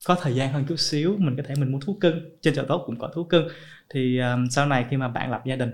[0.07, 2.19] có thời gian hơn chút xíu mình có thể mình mua thú cưng.
[2.41, 3.47] Trên chợ tốt cũng có thú cưng.
[3.89, 5.71] Thì um, sau này khi mà bạn lập gia đình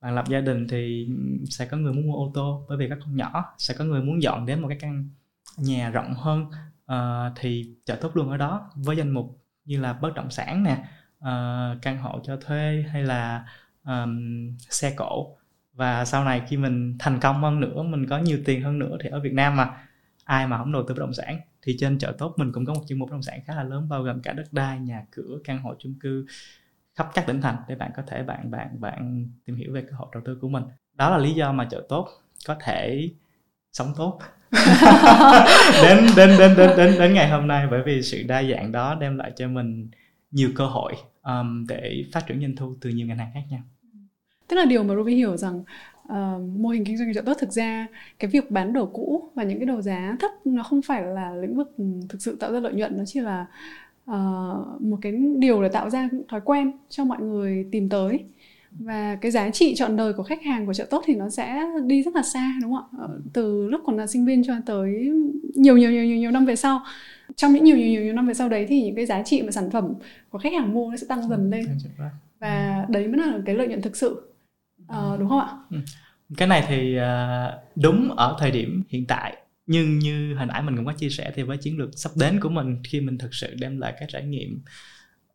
[0.00, 1.08] bạn lập gia đình thì
[1.50, 4.02] sẽ có người muốn mua ô tô bởi vì các con nhỏ sẽ có người
[4.02, 5.08] muốn dọn đến một cái căn
[5.56, 6.46] nhà rộng hơn.
[6.92, 10.62] Uh, thì chợ tốt luôn ở đó với danh mục như là bất động sản
[10.62, 10.84] nè
[11.22, 13.44] uh, căn hộ cho thuê hay là
[13.84, 14.20] um,
[14.58, 15.36] xe cổ
[15.72, 18.96] và sau này khi mình thành công hơn nữa mình có nhiều tiền hơn nữa
[19.02, 19.70] thì ở Việt Nam mà
[20.24, 22.74] ai mà không đầu tư bất động sản thì trên chợ tốt mình cũng có
[22.74, 25.04] một chuyên mục bất động sản khá là lớn bao gồm cả đất đai nhà
[25.10, 26.26] cửa căn hộ chung cư
[26.94, 29.96] khắp các tỉnh thành để bạn có thể bạn bạn bạn tìm hiểu về cơ
[29.96, 30.64] hội đầu tư của mình.
[30.94, 32.08] Đó là lý do mà chợ tốt
[32.46, 33.08] có thể
[33.72, 34.18] sống tốt.
[35.82, 38.94] Đến đến đến đến đến đến ngày hôm nay bởi vì sự đa dạng đó
[38.94, 39.90] đem lại cho mình
[40.30, 40.94] nhiều cơ hội
[41.26, 43.60] um, để phát triển doanh thu từ nhiều ngành hàng khác nhau.
[44.48, 45.62] Tức là điều mà Ruby hiểu rằng
[46.02, 47.86] uh, mô hình kinh doanh chợ tốt thực ra
[48.18, 51.34] cái việc bán đồ cũ và những cái đồ giá thấp nó không phải là
[51.34, 53.46] lĩnh vực ừ, thực sự tạo ra lợi nhuận nó chỉ là
[54.10, 58.24] uh, một cái điều để tạo ra thói quen cho mọi người tìm tới.
[58.78, 61.64] Và cái giá trị chọn đời của khách hàng của chợ tốt thì nó sẽ
[61.86, 62.98] đi rất là xa đúng không ạ?
[62.98, 65.10] Ờ, từ lúc còn là sinh viên cho tới
[65.54, 66.82] nhiều nhiều nhiều nhiều nhiều năm về sau
[67.36, 69.50] trong những nhiều nhiều nhiều, năm về sau đấy thì những cái giá trị mà
[69.50, 69.94] sản phẩm
[70.30, 71.78] của khách hàng mua nó sẽ tăng dần lên.
[72.40, 74.34] Và đấy mới là cái lợi nhuận thực sự.
[74.82, 75.48] Uh, đúng không ạ?
[75.70, 75.76] Ừ.
[76.36, 80.76] cái này thì uh, đúng ở thời điểm hiện tại nhưng như hồi nãy mình
[80.76, 83.34] cũng có chia sẻ thì với chiến lược sắp đến của mình khi mình thực
[83.34, 84.62] sự đem lại cái trải nghiệm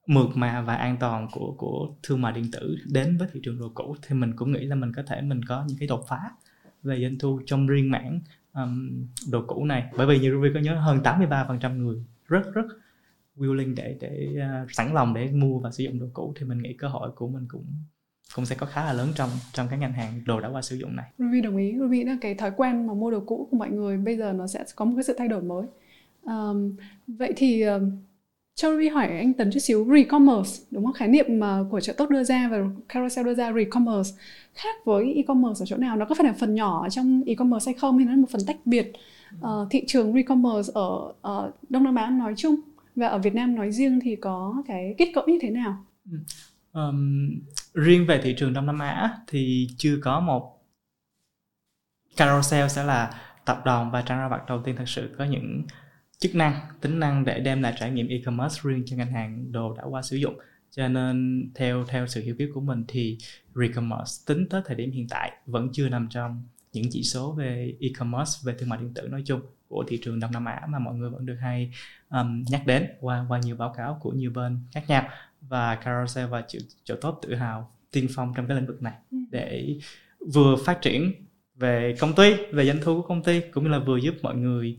[0.07, 3.59] mượt mà và an toàn của của thương mại điện tử đến với thị trường
[3.59, 6.05] đồ cũ thì mình cũng nghĩ là mình có thể mình có những cái đột
[6.09, 6.19] phá
[6.83, 8.19] về doanh thu trong riêng mảng
[8.57, 12.65] um, đồ cũ này bởi vì như Ruby có nhớ hơn 83% người rất rất
[13.37, 16.57] willing để để uh, sẵn lòng để mua và sử dụng đồ cũ thì mình
[16.57, 17.65] nghĩ cơ hội của mình cũng
[18.35, 20.75] cũng sẽ có khá là lớn trong trong cái ngành hàng đồ đã qua sử
[20.75, 21.11] dụng này.
[21.17, 21.75] Ruby đồng ý.
[21.79, 24.47] Ruby là cái thói quen mà mua đồ cũ của mọi người bây giờ nó
[24.47, 25.67] sẽ có một cái sự thay đổi mới.
[26.23, 26.75] Um,
[27.07, 27.91] vậy thì um,
[28.57, 30.93] cho Ruby hỏi anh Tấn chút xíu re-commerce đúng không?
[30.93, 32.57] Khái niệm mà của chợ tốt đưa ra và
[32.89, 34.17] Carousel đưa ra re-commerce
[34.53, 35.97] khác với e-commerce ở chỗ nào?
[35.97, 38.41] Nó có phải là phần nhỏ trong e-commerce hay không hay nó là một phần
[38.47, 38.91] tách biệt
[39.39, 41.13] uh, thị trường re-commerce ở
[41.47, 42.55] uh, Đông Nam Á nói chung
[42.95, 45.85] và ở Việt Nam nói riêng thì có cái kết cấu như thế nào?
[46.73, 47.29] Um,
[47.73, 50.63] riêng về thị trường Đông Nam Á thì chưa có một
[52.17, 55.63] Carousel sẽ là tập đoàn và trang ra bạc đầu tiên thật sự có những
[56.19, 59.75] chức năng tính năng để đem lại trải nghiệm e-commerce riêng cho ngành hàng đồ
[59.77, 60.39] đã qua sử dụng
[60.71, 63.17] cho nên theo theo sự hiểu biết của mình thì
[63.53, 67.73] re-commerce tính tới thời điểm hiện tại vẫn chưa nằm trong những chỉ số về
[67.79, 70.79] e-commerce về thương mại điện tử nói chung của thị trường Đông Nam Á mà
[70.79, 71.71] mọi người vẫn được hay
[72.09, 75.09] um, nhắc đến qua qua nhiều báo cáo của nhiều bên khác nhau
[75.41, 78.93] và Carousel và chỗ, chỗ tốt tự hào tiên phong trong cái lĩnh vực này
[79.11, 79.17] ừ.
[79.31, 79.77] để
[80.33, 81.11] vừa phát triển
[81.55, 84.35] về công ty về doanh thu của công ty cũng như là vừa giúp mọi
[84.35, 84.77] người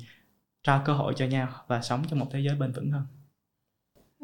[0.69, 3.03] trao cơ hội cho nhau và sống trong một thế giới bền vững hơn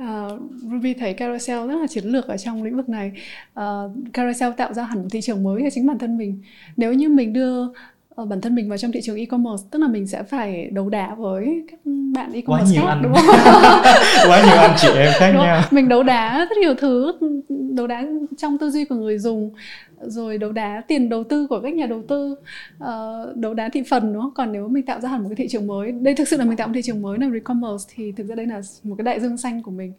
[0.01, 3.13] Uh, Ruby thấy Carousel rất là chiến lược ở trong lĩnh vực này.
[3.61, 6.43] Uh, Carousel tạo ra hẳn một thị trường mới cho chính bản thân mình.
[6.77, 9.89] Nếu như mình đưa uh, bản thân mình vào trong thị trường e-commerce, tức là
[9.89, 11.81] mình sẽ phải đấu đá với các
[12.15, 13.03] bạn e-commerce khác, anh.
[13.03, 13.25] đúng không?
[14.29, 15.63] quá nhiều anh chị em khác nhau.
[15.71, 17.13] Mình đấu đá rất nhiều thứ,
[17.49, 18.05] đấu đá
[18.39, 19.51] trong tư duy của người dùng
[20.07, 22.37] rồi đấu đá tiền đầu tư của các nhà đầu tư
[22.77, 24.35] uh, đấu đá thị phần đúng không?
[24.35, 26.45] Còn nếu mình tạo ra hẳn một cái thị trường mới đây thực sự là
[26.45, 29.05] mình tạo một thị trường mới là e-commerce thì thực ra đây là một cái
[29.05, 29.93] đại dương xanh của mình.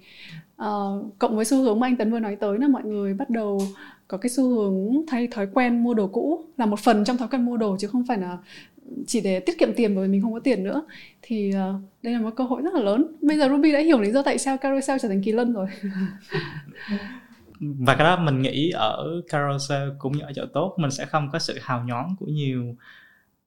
[0.62, 3.30] Uh, cộng với xu hướng mà anh tấn vừa nói tới là mọi người bắt
[3.30, 3.62] đầu
[4.08, 7.28] có cái xu hướng thay thói quen mua đồ cũ là một phần trong thói
[7.28, 8.38] quen mua đồ chứ không phải là
[9.08, 10.82] chỉ để tiết kiệm tiền bởi vì mình không có tiền nữa.
[11.22, 13.06] Thì uh, đây là một cơ hội rất là lớn.
[13.22, 15.68] Bây giờ Ruby đã hiểu lý do tại sao Carousel trở thành kỳ lân rồi.
[17.60, 21.30] và cái đó mình nghĩ ở carousel cũng như ở chỗ tốt mình sẽ không
[21.32, 22.76] có sự hào nhoáng của nhiều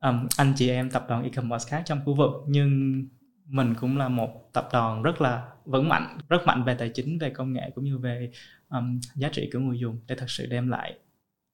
[0.01, 2.31] um, anh chị em tập đoàn e-commerce khác trong khu vực.
[2.47, 3.03] Nhưng
[3.47, 7.19] mình cũng là một tập đoàn rất là vững mạnh rất mạnh về tài chính
[7.19, 8.31] về công nghệ cũng như về
[8.69, 10.95] um, giá trị của người dùng để thật sự đem lại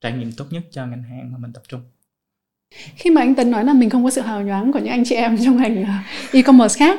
[0.01, 1.81] trải nghiệm tốt nhất cho ngành hàng mà mình tập trung.
[2.97, 5.05] Khi mà anh Tấn nói là mình không có sự hào nhoáng của những anh
[5.05, 5.88] chị em trong ngành uh,
[6.33, 6.99] e-commerce khác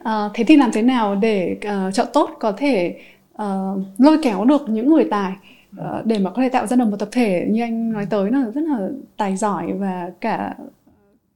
[0.00, 3.00] uh, thế thì làm thế nào để uh, chợ tốt có thể
[3.42, 5.32] uh, lôi kéo được những người tài
[5.80, 8.30] uh, để mà có thể tạo ra được một tập thể như anh nói tới
[8.30, 10.54] là rất là tài giỏi và cả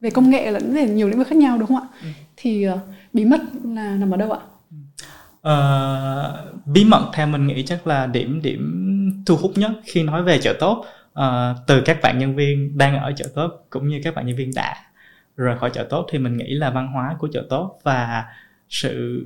[0.00, 1.86] về công nghệ lẫn về nhiều lĩnh vực khác nhau đúng không ạ?
[2.02, 2.08] Ừ.
[2.36, 2.78] Thì uh,
[3.12, 4.40] bí mật là nằm ở đâu ạ?
[5.48, 10.22] Uh, bí mật theo mình nghĩ chắc là điểm điểm thu hút nhất khi nói
[10.22, 10.84] về chợ tốt
[11.18, 11.24] uh,
[11.66, 14.50] từ các bạn nhân viên đang ở chợ tốt cũng như các bạn nhân viên
[14.54, 14.76] đã
[15.36, 18.24] rời khỏi chợ tốt thì mình nghĩ là văn hóa của chợ tốt và
[18.68, 19.24] sự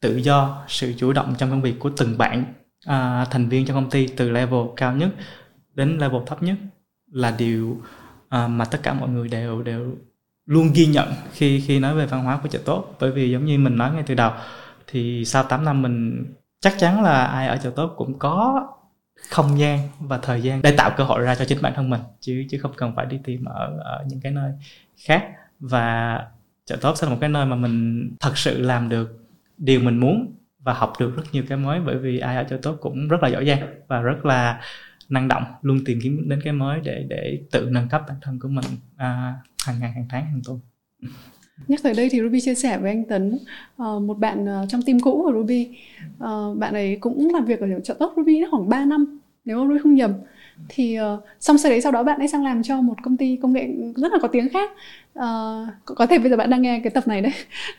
[0.00, 2.44] tự do sự chủ động trong công việc của từng bạn
[2.86, 5.10] à, thành viên trong công ty từ level cao nhất
[5.74, 6.56] đến level thấp nhất
[7.12, 7.80] là điều
[8.28, 9.96] à, mà tất cả mọi người đều đều
[10.46, 12.96] luôn ghi nhận khi khi nói về văn hóa của chợ tốt.
[13.00, 14.32] Bởi vì giống như mình nói ngay từ đầu
[14.86, 16.24] thì sau 8 năm mình
[16.60, 18.66] chắc chắn là ai ở chợ tốt cũng có
[19.30, 22.00] không gian và thời gian để tạo cơ hội ra cho chính bản thân mình
[22.20, 24.52] chứ chứ không cần phải đi tìm ở, ở những cái nơi
[25.06, 25.28] khác.
[25.60, 26.20] Và
[26.66, 29.25] chợ tốt sẽ là một cái nơi mà mình thật sự làm được
[29.58, 32.56] điều mình muốn và học được rất nhiều cái mới bởi vì ai ở chỗ
[32.62, 34.60] tốt cũng rất là giỏi giang và rất là
[35.08, 38.38] năng động luôn tìm kiếm đến cái mới để để tự nâng cấp bản thân
[38.40, 38.64] của mình
[38.96, 39.34] à,
[39.66, 40.60] hàng ngày hàng tháng hàng tuần.
[41.68, 43.38] Nhắc tới đây thì Ruby chia sẻ với anh Tấn
[43.76, 45.68] ờ, một bạn ờ, trong team cũ của Ruby.
[46.18, 49.78] Ờ, bạn ấy cũng làm việc ở chợ tốt Ruby khoảng 3 năm nếu Ruby
[49.82, 50.12] không nhầm
[50.68, 53.38] thì uh, xong sau đấy sau đó bạn ấy sang làm cho một công ty
[53.42, 54.70] công nghệ rất là có tiếng khác.
[55.18, 57.32] Uh, có thể bây giờ bạn đang nghe cái tập này đấy.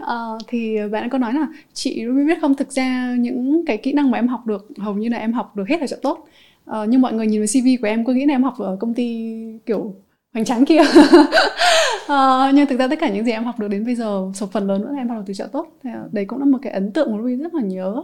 [0.03, 2.55] Uh, thì bạn ấy có nói là chị Ruby biết không?
[2.55, 5.55] Thực ra những cái kỹ năng mà em học được hầu như là em học
[5.55, 6.27] được hết là chỗ tốt.
[6.71, 8.77] Uh, nhưng mọi người nhìn vào CV của em cứ nghĩ là em học ở
[8.79, 9.33] công ty
[9.65, 9.95] kiểu
[10.33, 10.81] hoành tráng kia.
[10.81, 12.07] Uh,
[12.53, 14.67] nhưng thực ra tất cả những gì em học được đến bây giờ số phần
[14.67, 15.67] lớn nữa là em học được từ chợ tốt.
[15.83, 18.03] Thì, uh, đấy cũng là một cái ấn tượng của Ruby rất là nhớ.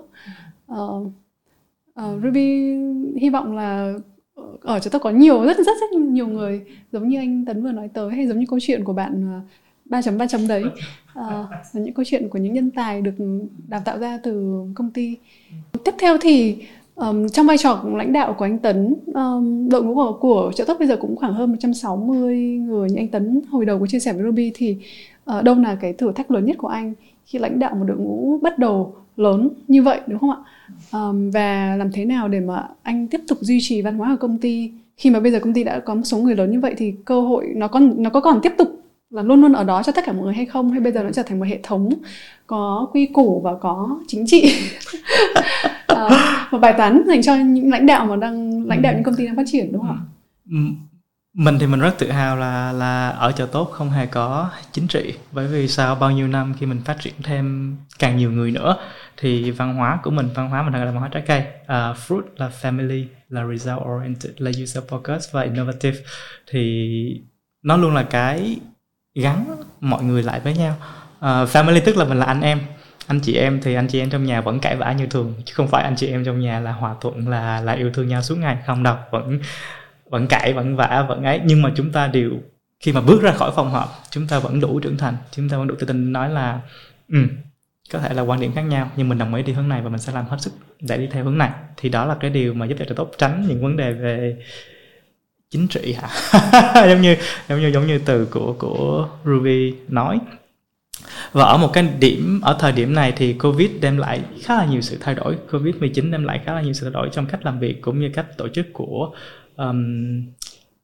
[0.71, 1.07] Uh,
[1.99, 2.75] uh, Ruby
[3.21, 3.93] hy vọng là
[4.62, 7.71] ở chỗ tôi có nhiều rất rất rất nhiều người giống như anh Tấn vừa
[7.71, 9.41] nói tới hay giống như câu chuyện của bạn à,
[9.86, 10.63] ba chấm ba chấm đấy.
[11.13, 13.13] À, những câu chuyện của những nhân tài được
[13.67, 15.17] đào tạo ra từ công ty.
[15.84, 16.58] Tiếp theo thì
[16.95, 20.65] um, trong vai trò lãnh đạo của anh Tấn um, đội ngũ của, của trợ
[20.65, 22.89] tốc bây giờ cũng khoảng hơn 160 người.
[22.89, 24.77] Như anh Tấn hồi đầu có chia sẻ với Ruby thì
[25.38, 26.93] uh, đâu là cái thử thách lớn nhất của anh
[27.25, 30.38] khi lãnh đạo một đội ngũ bắt đầu lớn như vậy đúng không ạ?
[30.91, 34.15] Um, và làm thế nào để mà anh tiếp tục duy trì văn hóa ở
[34.15, 34.71] công ty?
[34.97, 36.93] Khi mà bây giờ công ty đã có một số người lớn như vậy thì
[37.06, 38.67] cơ hội nó còn nó có còn tiếp tục
[39.10, 40.71] là luôn luôn ở đó cho tất cả mọi người hay không?
[40.71, 41.93] Hay bây giờ nó trở thành một hệ thống
[42.47, 44.54] có quy củ và có chính trị?
[45.93, 46.12] Uh,
[46.52, 49.26] một bài toán dành cho những lãnh đạo mà đang lãnh đạo những công ty
[49.26, 50.02] đang phát triển đúng không ạ
[51.34, 54.88] mình thì mình rất tự hào là là ở chợ tốt không hề có chính
[54.88, 55.13] trị.
[55.32, 58.78] Bởi vì sau bao nhiêu năm khi mình phát triển thêm càng nhiều người nữa
[59.17, 61.39] thì văn hóa của mình văn hóa mình là văn hóa trái cây.
[61.62, 65.98] Uh, fruit là family là result oriented là user focused và innovative.
[66.52, 67.22] Thì
[67.63, 68.60] nó luôn là cái
[69.15, 69.46] gắn
[69.80, 70.76] mọi người lại với nhau.
[71.19, 72.60] Uh, family tức là mình là anh em.
[73.08, 75.54] Anh chị em thì anh chị em trong nhà vẫn cãi vã như thường chứ
[75.56, 78.22] không phải anh chị em trong nhà là hòa thuận là là yêu thương nhau
[78.22, 78.96] suốt ngày không đâu.
[79.12, 79.39] Vẫn
[80.13, 81.41] vẫn cãi, vẫn vã, vẫn ấy.
[81.45, 82.32] Nhưng mà chúng ta đều,
[82.80, 85.15] khi mà bước ra khỏi phòng họp, chúng ta vẫn đủ trưởng thành.
[85.32, 86.62] Chúng ta vẫn đủ tự tin nói là
[87.12, 87.19] ừ
[87.91, 89.89] có thể là quan điểm khác nhau, nhưng mình đồng ý đi hướng này và
[89.89, 91.52] mình sẽ làm hết sức để đi theo hướng này.
[91.78, 94.38] Thì đó là cái điều mà giúp cho tốt tránh những vấn đề về
[95.49, 96.10] chính trị hả?
[96.89, 97.17] Giống như
[97.49, 100.19] giống như giống như từ của của Ruby nói.
[101.32, 104.65] Và ở một cái điểm, ở thời điểm này thì Covid đem lại khá là
[104.65, 105.38] nhiều sự thay đổi.
[105.52, 107.99] Covid 19 đem lại khá là nhiều sự thay đổi trong cách làm việc cũng
[107.99, 109.12] như cách tổ chức của
[109.56, 110.22] um,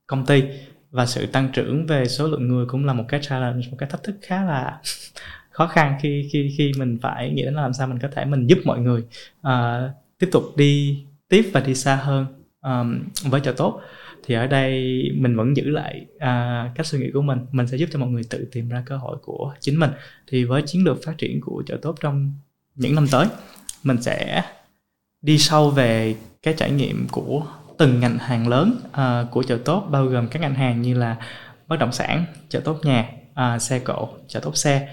[0.08, 0.44] công ty.
[0.92, 3.90] Và sự tăng trưởng về số lượng người cũng là một cái challenge một cái
[3.90, 4.82] thách thức khá là
[5.50, 8.26] khó khăn khi khi khi mình phải nghĩ đến là làm sao mình có thể
[8.26, 9.04] mình giúp mọi người
[9.48, 12.26] uh, tiếp tục đi tiếp và đi xa hơn
[12.62, 13.82] um, với chợ tốt.
[14.26, 17.40] Thì ở đây mình vẫn giữ lại uh, cách suy nghĩ của mình.
[17.52, 19.92] Mình sẽ giúp cho mọi người tự tìm ra cơ hội của chính mình.
[20.28, 22.34] Thì với chiến lược phát triển của chợ tốt trong
[22.76, 23.28] những năm tới
[23.84, 24.44] mình sẽ
[25.22, 27.46] đi sâu về cái trải nghiệm của
[27.80, 31.18] từng ngành hàng lớn uh, của chợ tốt bao gồm các ngành hàng như là
[31.68, 34.89] bất động sản chợ tốt nhà uh, xe cộ chợ tốt xe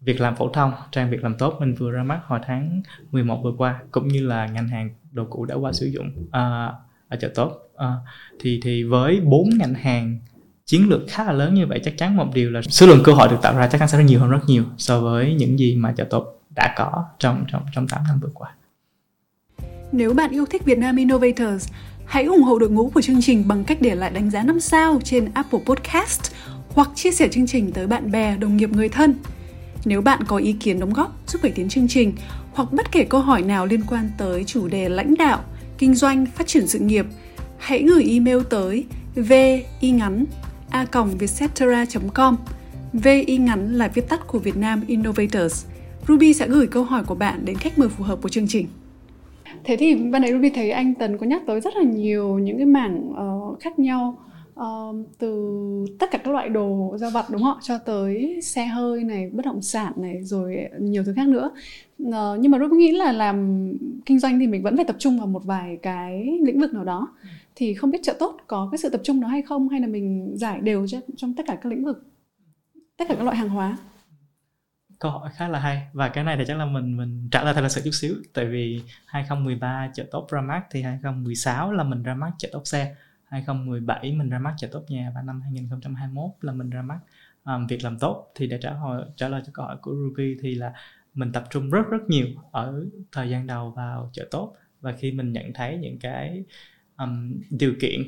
[0.00, 3.40] việc làm phổ thông trang việc làm tốt mình vừa ra mắt hồi tháng 11
[3.42, 6.74] vừa qua cũng như là ngành hàng đồ cũ đã qua sử dụng uh,
[7.08, 7.80] ở chợ tốt uh,
[8.40, 10.18] thì thì với bốn ngành hàng
[10.66, 13.12] chiến lược khá là lớn như vậy chắc chắn một điều là số lượng cơ
[13.12, 15.76] hội được tạo ra chắc chắn sẽ nhiều hơn rất nhiều so với những gì
[15.76, 18.54] mà chợ tốt đã có trong trong trong 8 năm vừa qua.
[19.92, 21.68] Nếu bạn yêu thích Việt Nam Innovators,
[22.08, 24.60] hãy ủng hộ đội ngũ của chương trình bằng cách để lại đánh giá 5
[24.60, 26.20] sao trên Apple Podcast
[26.68, 29.14] hoặc chia sẻ chương trình tới bạn bè, đồng nghiệp, người thân.
[29.84, 32.12] Nếu bạn có ý kiến đóng góp giúp cải tiến chương trình
[32.52, 35.44] hoặc bất kể câu hỏi nào liên quan tới chủ đề lãnh đạo,
[35.78, 37.06] kinh doanh, phát triển sự nghiệp,
[37.58, 40.24] hãy gửi email tới vi ngắn
[40.70, 40.86] a
[41.18, 42.36] vietcetera.com
[42.92, 45.66] VI ngắn là viết tắt của Việt Nam Innovators.
[46.08, 48.66] Ruby sẽ gửi câu hỏi của bạn đến khách mời phù hợp của chương trình.
[49.64, 52.56] Thế thì ban nãy Ruby thấy anh Tần có nhắc tới rất là nhiều những
[52.56, 54.18] cái mảng uh, khác nhau
[54.60, 55.60] uh, từ
[55.98, 59.44] tất cả các loại đồ gia vặt đúng không cho tới xe hơi này bất
[59.44, 61.50] động sản này rồi nhiều thứ khác nữa.
[62.02, 63.68] Uh, nhưng mà Ruby nghĩ là làm
[64.06, 66.84] kinh doanh thì mình vẫn phải tập trung vào một vài cái lĩnh vực nào
[66.84, 67.08] đó.
[67.54, 69.86] Thì không biết chợ tốt có cái sự tập trung đó hay không hay là
[69.86, 72.04] mình giải đều cho, trong tất cả các lĩnh vực
[72.96, 73.78] tất cả các loại hàng hóa?
[74.98, 75.86] Câu hỏi khá là hay.
[75.92, 78.14] Và cái này thì chắc là mình mình trả lời thật là sự chút xíu.
[78.32, 82.62] Tại vì 2013 chợ tốt ra mắt thì 2016 là mình ra mắt chợ tốt
[82.64, 82.96] xe.
[83.24, 85.12] 2017 mình ra mắt chợ tốt nhà.
[85.14, 86.98] Và năm 2021 là mình ra mắt
[87.44, 88.32] um, việc làm tốt.
[88.34, 90.72] Thì để trả lời trả lời cho câu hỏi của Ruby thì là
[91.14, 94.56] mình tập trung rất rất nhiều ở thời gian đầu vào chợ tốt.
[94.80, 96.44] Và khi mình nhận thấy những cái
[96.98, 98.00] um, điều kiện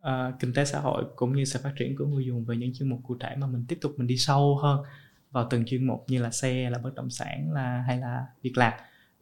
[0.00, 2.74] uh, kinh tế xã hội cũng như sự phát triển của người dùng về những
[2.74, 4.84] chuyên mục cụ thể mà mình tiếp tục mình đi sâu hơn
[5.30, 8.56] vào từng chuyên mục như là xe là bất động sản là hay là việc
[8.56, 8.72] làm.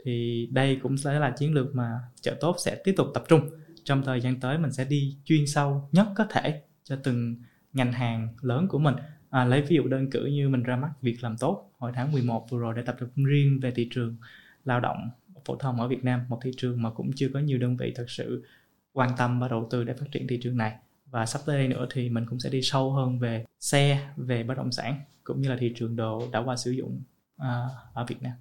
[0.04, 3.50] Thì đây cũng sẽ là chiến lược mà chợ tốt sẽ tiếp tục tập trung.
[3.84, 7.36] Trong thời gian tới mình sẽ đi chuyên sâu nhất có thể cho từng
[7.72, 8.94] ngành hàng lớn của mình.
[9.30, 12.12] À, lấy ví dụ đơn cử như mình ra mắt việc làm tốt hồi tháng
[12.12, 14.16] 11 vừa rồi để tập trung riêng về thị trường
[14.64, 15.10] lao động
[15.44, 17.92] phổ thông ở Việt Nam một thị trường mà cũng chưa có nhiều đơn vị
[17.96, 18.44] thật sự
[18.92, 20.72] quan tâm và đầu tư để phát triển thị trường này.
[21.10, 24.42] Và sắp tới đây nữa thì mình cũng sẽ đi sâu hơn về xe về
[24.42, 27.02] bất động sản cũng như là thị trường đồ đã qua sử dụng
[27.42, 28.32] uh, ở Việt Nam.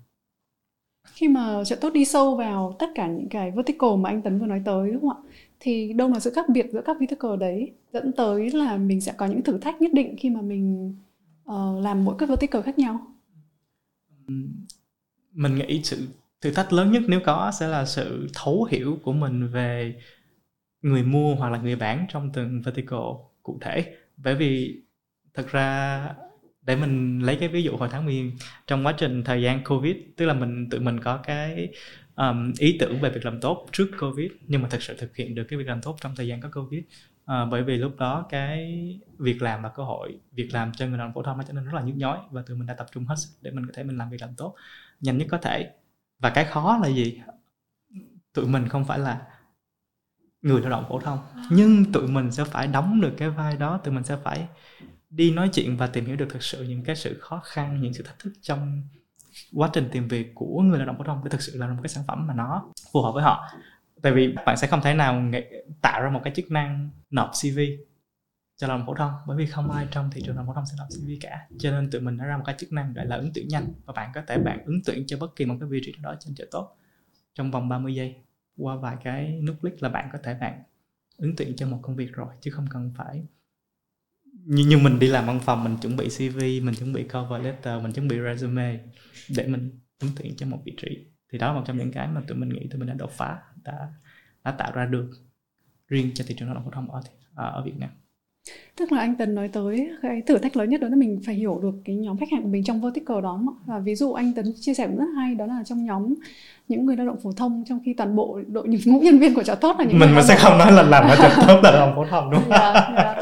[1.14, 4.40] Khi mà trợ tốt đi sâu vào tất cả những cái vertical mà anh Tấn
[4.40, 5.30] vừa nói tới đúng không ạ?
[5.60, 9.14] Thì đâu là sự khác biệt giữa các vertical đấy dẫn tới là mình sẽ
[9.18, 10.96] có những thử thách nhất định khi mà mình
[11.52, 13.08] uh, làm mỗi các vertical khác nhau?
[15.32, 16.08] Mình nghĩ sự
[16.42, 19.96] thử thách lớn nhất nếu có sẽ là sự thấu hiểu của mình về
[20.82, 23.00] người mua hoặc là người bán trong từng vertical
[23.44, 23.96] cụ thể.
[24.18, 24.82] Bởi vì
[25.34, 26.16] thật ra
[26.66, 28.34] để mình lấy cái ví dụ hồi tháng 10
[28.68, 31.70] trong quá trình thời gian covid tức là mình tự mình có cái
[32.16, 35.36] um, ý tưởng về việc làm tốt trước covid nhưng mà thật sự thực hiện
[35.36, 36.84] được cái việc làm tốt trong thời gian có covid.
[37.26, 38.80] À, bởi vì lúc đó cái
[39.18, 41.54] việc làm và cơ hội việc làm cho người lao động phổ thông nó trở
[41.54, 43.72] nên rất là nhức nhói và tụi mình đã tập trung hết để mình có
[43.76, 44.56] thể mình làm việc làm tốt
[45.02, 45.72] nhanh nhất có thể.
[46.20, 47.22] Và cái khó là gì?
[48.34, 49.22] Tụi mình không phải là
[50.42, 51.20] người lao động phổ thông
[51.52, 54.48] nhưng tụi mình sẽ phải đóng được cái vai đó tụi mình sẽ phải
[55.16, 57.94] đi nói chuyện và tìm hiểu được thực sự những cái sự khó khăn, những
[57.94, 58.82] sự thách thức trong
[59.54, 61.80] quá trình tìm việc của người lao động phổ thông để thực sự là một
[61.84, 63.50] cái sản phẩm mà nó phù hợp với họ.
[64.02, 65.32] Tại vì bạn sẽ không thể nào
[65.82, 67.60] tạo ra một cái chức năng nộp cv
[68.58, 70.56] cho lao động phổ thông, bởi vì không ai trong thị trường lao động phổ
[70.56, 71.48] thông sẽ nộp cv cả.
[71.60, 73.74] Cho nên tụi mình đã ra một cái chức năng gọi là ứng tuyển nhanh,
[73.86, 76.12] và bạn có thể bạn ứng tuyển cho bất kỳ một cái vị trí nào
[76.12, 76.78] đó trên chợ tốt
[77.36, 78.16] trong vòng 30 giây.
[78.58, 80.64] Qua vài cái nút click là bạn có thể bạn
[81.18, 83.24] ứng tuyển cho một công việc rồi, chứ không cần phải
[84.44, 87.46] như, như mình đi làm văn phòng mình chuẩn bị CV mình chuẩn bị cover
[87.46, 88.80] letter mình chuẩn bị resume
[89.38, 91.08] để mình ứng tuyển cho một vị trí.
[91.32, 93.12] Thì đó là một trong những cái mà tụi mình nghĩ tụi mình đã đột
[93.12, 93.94] phá đã
[94.44, 95.10] đã tạo ra được
[95.88, 97.02] riêng cho thị trường lao động phổ thông ở
[97.36, 97.90] ở Việt Nam
[98.76, 101.36] tức là anh Tấn nói tới cái thử thách lớn nhất đó là mình phải
[101.36, 104.34] hiểu được cái nhóm khách hàng của mình trong vertical đó và ví dụ anh
[104.34, 106.14] Tấn chia sẻ cũng rất hay đó là trong nhóm
[106.68, 109.44] những người lao động phổ thông trong khi toàn bộ đội ngũ nhân viên của
[109.44, 111.72] chợ tốt là những mình mà sẽ không nói là làm ở chợ tốt là
[111.72, 112.52] lao động phổ thông đúng không?
[112.52, 113.18] yeah, yeah.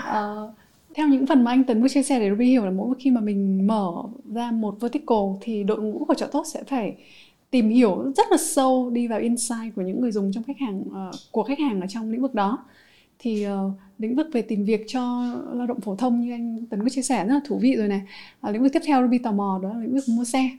[0.00, 0.50] Uh,
[0.94, 3.10] theo những phần mà anh Tấn vừa chia sẻ để Ruby hiểu là mỗi khi
[3.10, 3.92] mà mình mở
[4.34, 6.94] ra một vertical thì đội ngũ của chợ tốt sẽ phải
[7.50, 10.80] tìm hiểu rất là sâu đi vào insight của những người dùng trong khách hàng
[10.80, 12.58] uh, của khách hàng ở trong lĩnh vực đó
[13.18, 16.82] thì uh, lĩnh vực về tìm việc cho lao động phổ thông như anh Tấn
[16.82, 18.02] có chia sẻ rất là thú vị rồi này.
[18.40, 20.50] À, lĩnh vực tiếp theo Ruby tò mò đó là lĩnh vực mua xe.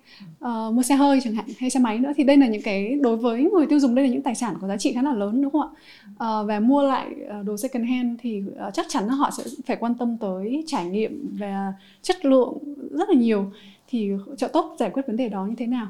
[0.46, 2.12] Uh, mua xe hơi chẳng hạn hay xe máy nữa.
[2.18, 4.56] Thì đây là những cái đối với người tiêu dùng đây là những tài sản
[4.62, 5.70] có giá trị khá là lớn đúng không ạ?
[6.10, 9.78] Uh, và mua lại đồ second hand thì uh, chắc chắn là họ sẽ phải
[9.78, 12.58] quan tâm tới trải nghiệm và chất lượng
[12.92, 13.52] rất là nhiều.
[13.88, 15.88] Thì chợ tốt giải quyết vấn đề đó như thế nào?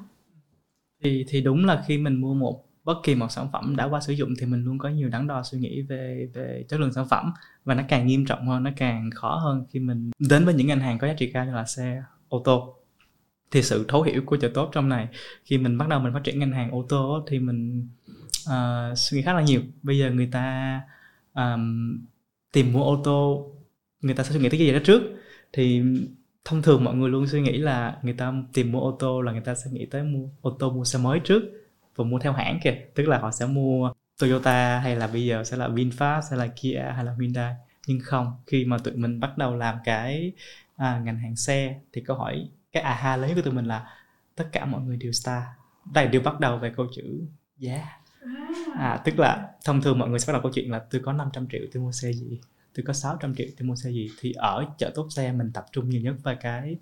[1.03, 4.01] Thì thì đúng là khi mình mua một bất kỳ một sản phẩm đã qua
[4.01, 6.93] sử dụng thì mình luôn có nhiều đắn đo suy nghĩ về về chất lượng
[6.93, 7.31] sản phẩm.
[7.65, 10.67] Và nó càng nghiêm trọng hơn nó càng khó hơn khi mình đến với những
[10.67, 12.75] ngành hàng có giá trị cao như là xe ô tô.
[13.51, 15.07] Thì sự thấu hiểu của chợ tốt trong này
[15.45, 17.87] khi mình bắt đầu mình phát triển ngành hàng ô tô thì mình
[18.49, 19.61] uh, suy nghĩ khá là nhiều.
[19.83, 20.81] Bây giờ người ta
[21.33, 21.97] um,
[22.51, 23.51] tìm mua ô tô
[24.01, 25.01] người ta sẽ suy nghĩ tới cái gì đó trước.
[25.53, 25.81] Thì
[26.45, 29.31] thông thường mọi người luôn suy nghĩ là người ta tìm mua ô tô là
[29.31, 31.41] người ta sẽ nghĩ tới mua ô tô mua xe mới trước
[31.99, 32.75] và mua theo hãng kìa.
[32.95, 36.47] Tức là họ sẽ mua Toyota hay là bây giờ sẽ là VinFast hay là
[36.55, 37.55] Kia hay là Hyundai.
[37.87, 40.31] Nhưng không khi mà tụi mình bắt đầu làm cái
[40.75, 43.87] à, ngành hàng xe thì câu hỏi cái aha lớn của tụi mình là
[44.35, 45.43] tất cả mọi người đều star.
[45.93, 47.21] Đây đều bắt đầu về câu chữ
[47.57, 47.73] giá.
[47.73, 47.87] Yeah.
[48.75, 51.13] à, tức là thông thường mọi người sẽ bắt đầu câu chuyện là tôi có
[51.13, 52.39] 500 triệu tôi mua xe gì
[52.75, 54.09] tôi có 600 triệu tôi mua xe gì.
[54.19, 56.75] Thì ở chợ tốt xe mình tập trung nhiều nhất vào cái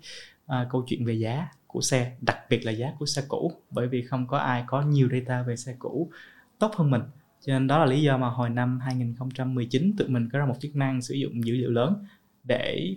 [0.46, 3.88] à, câu chuyện về giá của xe, đặc biệt là giá của xe cũ, bởi
[3.88, 6.10] vì không có ai có nhiều data về xe cũ
[6.58, 7.02] tốt hơn mình.
[7.40, 10.56] Cho nên đó là lý do mà hồi năm 2019 tụi mình có ra một
[10.60, 12.04] chức năng sử dụng dữ liệu lớn
[12.44, 12.96] để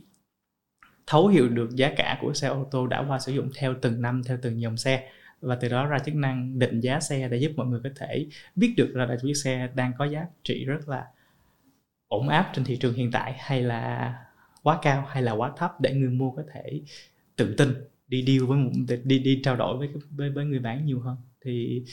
[1.07, 4.01] thấu hiểu được giá cả của xe ô tô đã qua sử dụng theo từng
[4.01, 5.09] năm, theo từng dòng xe.
[5.41, 8.25] Và từ đó ra chức năng định giá xe để giúp mọi người có thể
[8.55, 11.07] biết được là chiếc xe đang có giá trị rất là
[12.07, 14.13] ổn áp trên thị trường hiện tại hay là
[14.63, 16.81] quá cao hay là quá thấp để người mua có thể
[17.35, 18.71] tự tin đi deal với một
[19.03, 21.17] đi đi trao đổi với với với người bán nhiều hơn.
[21.45, 21.83] Thì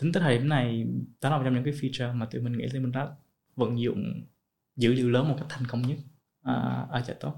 [0.00, 0.86] tính tới thời điểm này
[1.20, 3.08] đó là một trong những cái feature mà tụi mình nghĩ là mình đã
[3.56, 4.22] vận dụng
[4.76, 5.98] dữ liệu lớn một cách thành công nhất
[6.40, 7.32] uh, ở chợ tốt.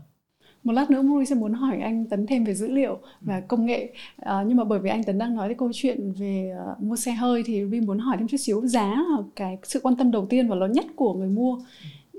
[0.64, 3.66] Một lát nữa Mui sẽ muốn hỏi anh Tấn thêm về dữ liệu và công
[3.66, 3.94] nghệ.
[4.16, 6.96] À, nhưng mà bởi vì anh Tấn đang nói cái câu chuyện về uh, mua
[6.96, 10.11] xe hơi thì Vi muốn hỏi thêm chút xíu giá là cái sự quan tâm
[10.11, 11.58] đầu tiên và lớn nhất của người mua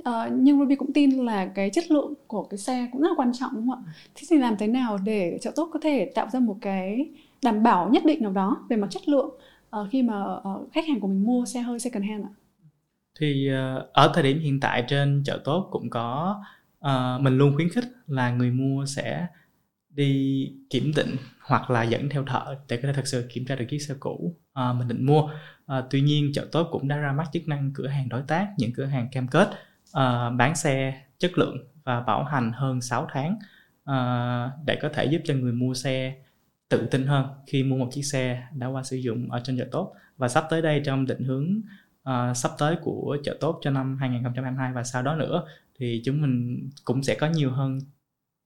[0.10, 3.16] Uh, nhưng Ruby cũng tin là cái chất lượng của cái xe cũng rất là
[3.18, 3.94] quan trọng đúng không ạ?
[4.16, 7.10] Thế thì làm thế nào để chợ tốt có thể tạo ra một cái
[7.42, 9.30] đảm bảo nhất định nào đó về mặt chất lượng
[9.82, 12.32] uh, khi mà uh, khách hàng của mình mua xe hơi second hand ạ?
[13.20, 16.42] Thì uh, ở thời điểm hiện tại trên chợ tốt cũng có
[16.86, 19.28] uh, mình luôn khuyến khích là người mua sẽ
[19.90, 23.56] đi kiểm định hoặc là dẫn theo thợ để có thể thật sự kiểm tra
[23.56, 25.22] được chiếc xe cũ uh, mình định mua.
[25.22, 28.48] Uh, tuy nhiên chợ tốt cũng đã ra mắt chức năng cửa hàng đối tác,
[28.58, 29.50] những cửa hàng cam kết
[29.98, 33.36] uh, bán xe chất lượng và bảo hành hơn 6 tháng
[33.90, 36.16] uh, để có thể giúp cho người mua xe
[36.70, 39.68] tự tin hơn khi mua một chiếc xe đã qua sử dụng ở trên chợ
[39.72, 39.96] tốt.
[40.18, 41.62] Và sắp tới đây trong định hướng
[42.10, 45.46] uh, sắp tới của chợ tốt cho năm 2022 và sau đó nữa
[45.80, 47.80] thì chúng mình cũng sẽ có nhiều hơn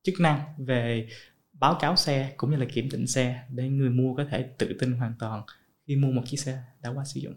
[0.03, 1.07] chức năng về
[1.53, 4.75] báo cáo xe cũng như là kiểm định xe để người mua có thể tự
[4.79, 5.41] tin hoàn toàn
[5.87, 7.33] khi mua một chiếc xe đã qua sử dụng.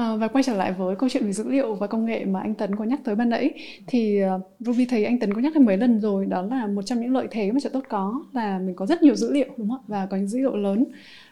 [0.00, 2.40] À, và quay trở lại với câu chuyện về dữ liệu và công nghệ mà
[2.40, 3.50] anh Tấn có nhắc tới ban nãy
[3.86, 6.82] thì uh, Ruby thấy anh Tấn có nhắc đến mấy lần rồi đó là một
[6.82, 9.46] trong những lợi thế mà trợ tốt có là mình có rất nhiều dữ liệu
[9.56, 10.84] đúng không và có những dữ liệu lớn.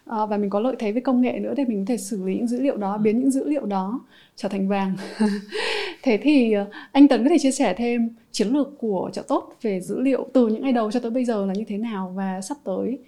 [0.06, 2.24] À, và mình có lợi thế với công nghệ nữa để mình có thể xử
[2.24, 4.00] lý những dữ liệu đó biến những dữ liệu đó
[4.36, 4.96] trở thành vàng.
[6.02, 9.52] Thế thì uh, anh Tấn có thể chia sẻ thêm chiến lược của chợ tốt
[9.62, 12.12] về dữ liệu từ những ngày đầu cho tới bây giờ là như thế nào
[12.16, 12.98] và sắp tới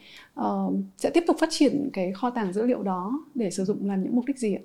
[0.40, 3.88] uh, sẽ tiếp tục phát triển cái kho tàng dữ liệu đó để sử dụng
[3.88, 4.62] làm những mục đích gì ạ?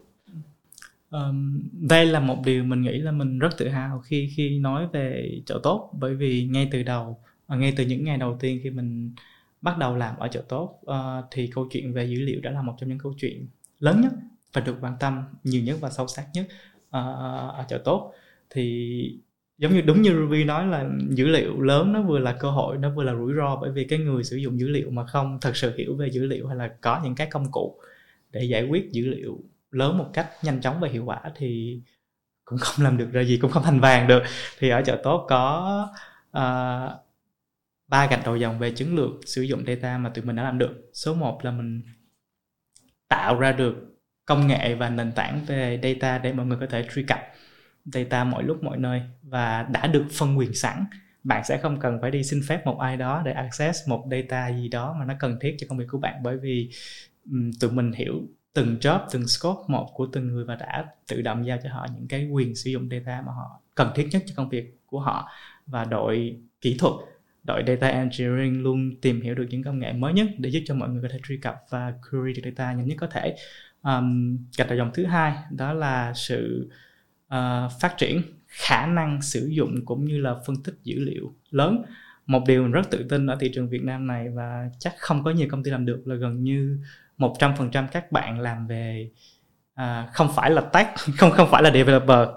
[1.16, 4.88] Um, đây là một điều mình nghĩ là mình rất tự hào khi khi nói
[4.94, 5.94] về chợ tốt.
[6.00, 9.12] Bởi vì ngay từ đầu à, ngay từ những ngày đầu tiên khi mình
[9.62, 12.62] bắt đầu làm ở chợ tốt uh, thì câu chuyện về dữ liệu đã là
[12.62, 13.48] một trong những câu chuyện
[13.80, 14.12] lớn nhất
[14.54, 16.46] và được quan tâm nhiều nhất và sâu sắc nhất
[16.88, 16.92] uh,
[17.56, 18.14] ở chợ tốt.
[18.50, 19.20] Thì
[19.58, 22.78] giống như đúng như Ruby nói là dữ liệu lớn nó vừa là cơ hội
[22.78, 23.56] nó vừa là rủi ro.
[23.56, 26.26] Bởi vì cái người sử dụng dữ liệu mà không thật sự hiểu về dữ
[26.26, 27.76] liệu hay là có những cái công cụ
[28.32, 29.40] để giải quyết dữ liệu
[29.76, 31.82] lớn một cách nhanh chóng và hiệu quả thì
[32.46, 34.24] cũng không làm được ra gì cũng không thành vàng được.
[34.60, 35.88] Thì ở chợ tốt có
[36.38, 37.06] uh,
[37.88, 40.58] ba gạch đầu dòng về chiến lược sử dụng data mà tụi mình đã làm
[40.58, 40.92] được.
[40.94, 41.82] Số 1 là mình
[43.08, 43.76] tạo ra được
[44.26, 47.20] công nghệ và nền tảng về data để mọi người có thể truy cập
[47.86, 50.86] data mọi lúc mọi nơi và đã được phân quyền sẵn.
[51.24, 54.52] Bạn sẽ không cần phải đi xin phép một ai đó để access một data
[54.52, 56.70] gì đó mà nó cần thiết cho công việc của bạn bởi vì
[57.32, 58.22] um, tụi mình hiểu
[58.56, 61.88] từng job từng scope một của từng người và đã tự động giao cho họ
[61.96, 65.00] những cái quyền sử dụng data mà họ cần thiết nhất cho công việc của
[65.00, 65.30] họ
[65.66, 66.94] và đội kỹ thuật
[67.44, 70.76] đội data engineering luôn tìm hiểu được những công nghệ mới nhất để giúp cho
[70.76, 73.36] mọi người có thể truy cập và query được data nhanh nhất có thể.
[73.84, 76.70] Um, gạch đầu dòng thứ hai đó là sự
[77.26, 81.84] uh, phát triển khả năng sử dụng cũng như là phân tích dữ liệu lớn.
[82.26, 85.24] Một điều mình rất tự tin ở thị trường Việt Nam này và chắc không
[85.24, 86.80] có nhiều công ty làm được là gần như
[87.18, 89.10] 100% các bạn làm về
[89.76, 90.88] à, không phải là tech
[91.18, 92.28] không không phải là developer.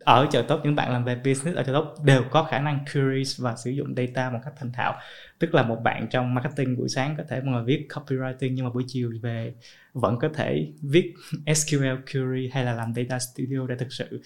[0.00, 2.84] Ở chợ tốt những bạn làm về business ở chợ tốt đều có khả năng
[2.92, 4.94] queries và sử dụng data một cách thành thạo.
[5.38, 8.70] Tức là một bạn trong marketing buổi sáng có thể ngồi viết copywriting nhưng mà
[8.70, 9.54] buổi chiều về
[9.92, 11.14] vẫn có thể viết
[11.46, 14.22] SQL query hay là làm data studio để thực sự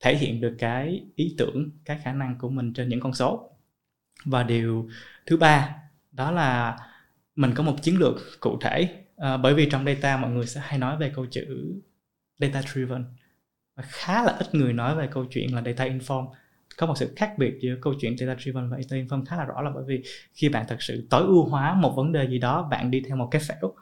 [0.00, 3.50] thể hiện được cái ý tưởng cái khả năng của mình trên những con số.
[4.24, 4.88] Và điều
[5.26, 5.74] thứ ba
[6.12, 6.78] đó là
[7.36, 10.60] mình có một chiến lược cụ thể à, bởi vì trong data mọi người sẽ
[10.64, 11.74] hay nói về câu chữ
[12.38, 13.04] data driven.
[13.76, 16.26] Và khá là ít người nói về câu chuyện là data inform
[16.76, 19.44] có một sự khác biệt giữa câu chuyện data driven và data inform khá là
[19.44, 20.02] rõ là bởi vì
[20.34, 23.16] khi bạn thật sự tối ưu hóa một vấn đề gì đó bạn đi theo
[23.16, 23.74] một cái phễu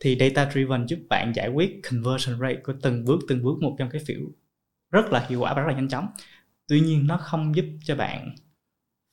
[0.00, 3.76] thì data driven giúp bạn giải quyết conversion rate của từng bước từng bước một
[3.78, 4.20] trong cái phễu.
[4.90, 6.06] Rất là hiệu quả và rất là nhanh chóng.
[6.68, 8.34] Tuy nhiên nó không giúp cho bạn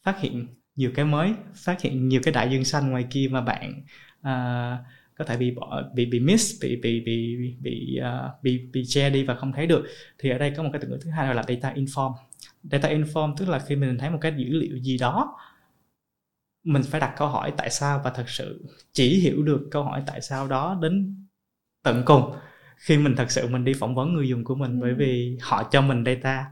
[0.03, 0.47] phát hiện
[0.77, 3.81] nhiều cái mới phát hiện nhiều cái đại dương xanh ngoài kia mà bạn
[4.19, 4.85] uh,
[5.17, 9.09] có thể bị bỏ bị bị miss bị bị bị bị uh, bị bị che
[9.09, 9.85] đi và không thấy được.
[10.17, 12.13] Thì ở đây có một cái từ ngữ thứ hai là data inform.
[12.63, 15.37] Data inform tức là khi mình thấy một cái dữ liệu gì đó
[16.63, 20.03] mình phải đặt câu hỏi tại sao và thật sự chỉ hiểu được câu hỏi
[20.07, 21.25] tại sao đó đến
[21.83, 22.35] tận cùng.
[22.77, 24.77] Khi mình thật sự mình đi phỏng vấn người dùng của mình ừ.
[24.81, 26.45] bởi vì họ cho mình data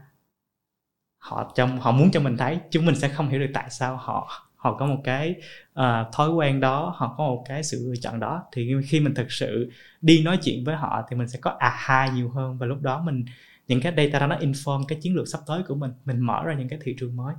[1.26, 3.96] họ trong họ muốn cho mình thấy chúng mình sẽ không hiểu được tại sao
[3.96, 5.34] họ họ có một cái
[5.80, 8.42] uh, thói quen đó họ có một cái sự lựa chọn đó.
[8.52, 9.70] Thì khi mình thực sự
[10.00, 12.58] đi nói chuyện với họ thì mình sẽ có aha nhiều hơn.
[12.58, 13.24] Và lúc đó mình
[13.68, 15.90] những cái data đó nó inform cái chiến lược sắp tới của mình.
[16.04, 17.34] Mình mở ra những cái thị trường mới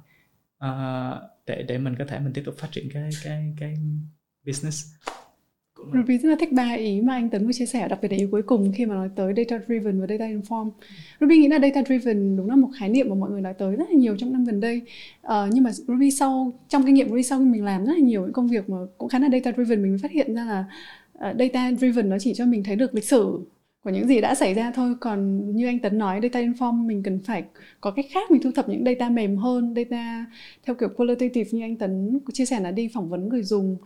[0.65, 3.75] uh, để để mình có thể mình tiếp tục phát triển cái cái cái
[4.45, 4.85] business.
[5.93, 8.17] Ruby rất là thích ba ý mà anh Tấn vừa chia sẻ, đặc biệt là
[8.17, 10.71] ý cuối cùng khi mà nói tới data driven và data informed.
[11.19, 13.75] Ruby nghĩ là data driven đúng là một khái niệm mà mọi người nói tới
[13.75, 14.81] rất là nhiều trong năm gần đây.
[15.27, 17.99] Uh, nhưng mà Ruby sau trong kinh nghiệm Ruby sau khi mình làm rất là
[17.99, 20.45] nhiều những công việc mà cũng khá là data driven mình mới phát hiện ra
[20.45, 20.65] là
[21.29, 23.39] uh, data driven nó chỉ cho mình thấy được lịch sử
[23.83, 27.03] của những gì đã xảy ra thôi còn như anh Tấn nói data inform mình
[27.03, 27.43] cần phải
[27.81, 30.25] có cách khác mình thu thập những data mềm hơn data
[30.65, 33.77] theo kiểu qualitative như anh Tấn chia sẻ là đi phỏng vấn người dùng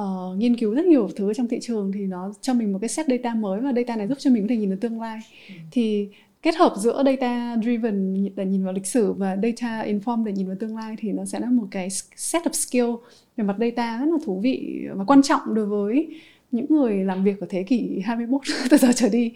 [0.00, 2.88] uh, nghiên cứu rất nhiều thứ trong thị trường thì nó cho mình một cái
[2.88, 5.20] set data mới và data này giúp cho mình có thể nhìn được tương lai.
[5.48, 5.54] Ừ.
[5.70, 6.08] thì
[6.42, 10.46] kết hợp giữa data driven để nhìn vào lịch sử và data informed để nhìn
[10.46, 13.98] vào tương lai thì nó sẽ là một cái set of skill về mặt data
[13.98, 16.08] rất là thú vị và quan trọng đối với
[16.50, 18.40] những người làm việc ở thế kỷ 21
[18.70, 19.32] từ giờ trở đi.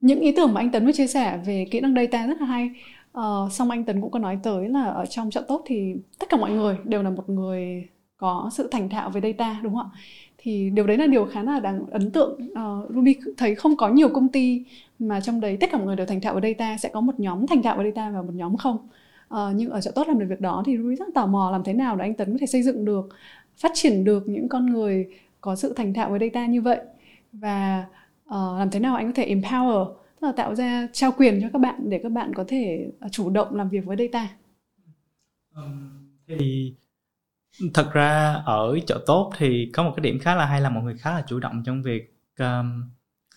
[0.00, 2.46] Những ý tưởng mà anh Tấn vừa chia sẻ về kỹ năng data rất là
[2.46, 2.70] hay.
[3.18, 6.26] Uh, xong anh Tấn cũng có nói tới là ở trong chợ tốt thì tất
[6.28, 9.90] cả mọi người đều là một người có sự thành thạo về data đúng không
[9.92, 9.98] ạ?
[10.38, 12.40] Thì điều đấy là điều khá là đáng ấn tượng.
[12.50, 14.64] Uh, Ruby thấy không có nhiều công ty
[14.98, 17.20] mà trong đấy tất cả mọi người đều thành thạo về data sẽ có một
[17.20, 18.88] nhóm thành thạo về data và một nhóm không.
[19.34, 21.64] Uh, nhưng ở chỗ tốt làm được việc đó thì Ruby rất tò mò làm
[21.64, 23.08] thế nào để anh Tấn có thể xây dựng được
[23.56, 25.06] phát triển được những con người
[25.40, 26.80] có sự thành thạo về data như vậy.
[27.32, 27.84] Và
[28.28, 29.84] uh, làm thế nào anh có thể empower
[30.20, 33.30] tức là tạo ra trao quyền cho các bạn để các bạn có thể chủ
[33.30, 34.28] động làm việc với data?
[35.56, 35.88] Um,
[36.26, 36.74] thì
[37.74, 40.84] thật ra ở chỗ tốt thì có một cái điểm khá là hay là mọi
[40.84, 42.90] người khá là chủ động trong việc um,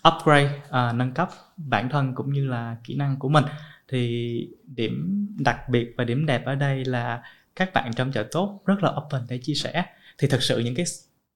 [0.07, 3.45] upgrade uh, nâng cấp bản thân cũng như là kỹ năng của mình.
[3.87, 7.23] Thì điểm đặc biệt và điểm đẹp ở đây là
[7.55, 9.85] các bạn trong chợ tốt rất là open để chia sẻ.
[10.17, 10.85] Thì thật sự những cái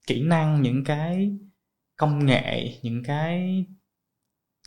[0.06, 1.32] kỹ năng những cái
[1.96, 3.64] công nghệ những cái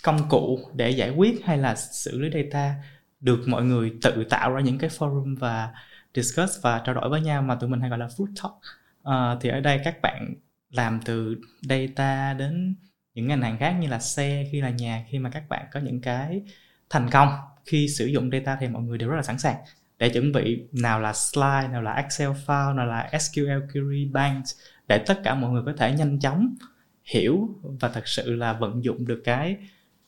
[0.04, 2.76] công cụ để giải quyết hay là xử lý data
[3.20, 5.74] được mọi người tự tạo ra những cái forum và
[6.14, 8.54] discuss và trao đổi với nhau mà tụi mình hay gọi là food talk.
[9.08, 10.34] Uh, thì ở đây các bạn
[10.70, 12.76] làm từ data đến
[13.14, 15.80] những ngành hàng khác như là xe khi là nhà khi mà các bạn có
[15.80, 16.42] những cái
[16.90, 17.30] thành công
[17.66, 19.56] khi sử dụng data thì mọi người đều rất là sẵn sàng
[19.98, 24.44] để chuẩn bị nào là slide nào là excel file nào là sql query bank
[24.88, 26.56] để tất cả mọi người có thể nhanh chóng
[27.04, 27.50] hiểu
[27.80, 29.58] và thật sự là vận dụng được cái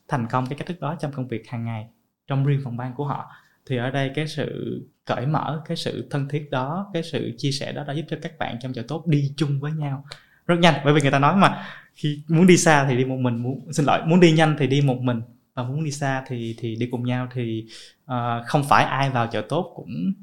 [0.07, 1.87] thành công cái cách thức đó trong công việc hàng ngày
[2.27, 3.31] trong riêng phòng ban của họ.
[3.65, 7.51] Thì ở đây cái sự cởi mở cái sự thân thiết đó cái sự chia
[7.51, 10.05] sẻ đó đã giúp cho các bạn trong chợ tốt đi chung với nhau.
[10.45, 13.17] Rất nhanh bởi vì người ta nói mà khi muốn đi xa thì đi một
[13.19, 15.21] mình muốn xin lỗi muốn đi nhanh thì đi một mình
[15.53, 17.65] và muốn đi xa thì thì đi cùng nhau thì
[18.11, 18.15] uh,
[18.47, 20.13] không phải ai vào chợ tốt cũng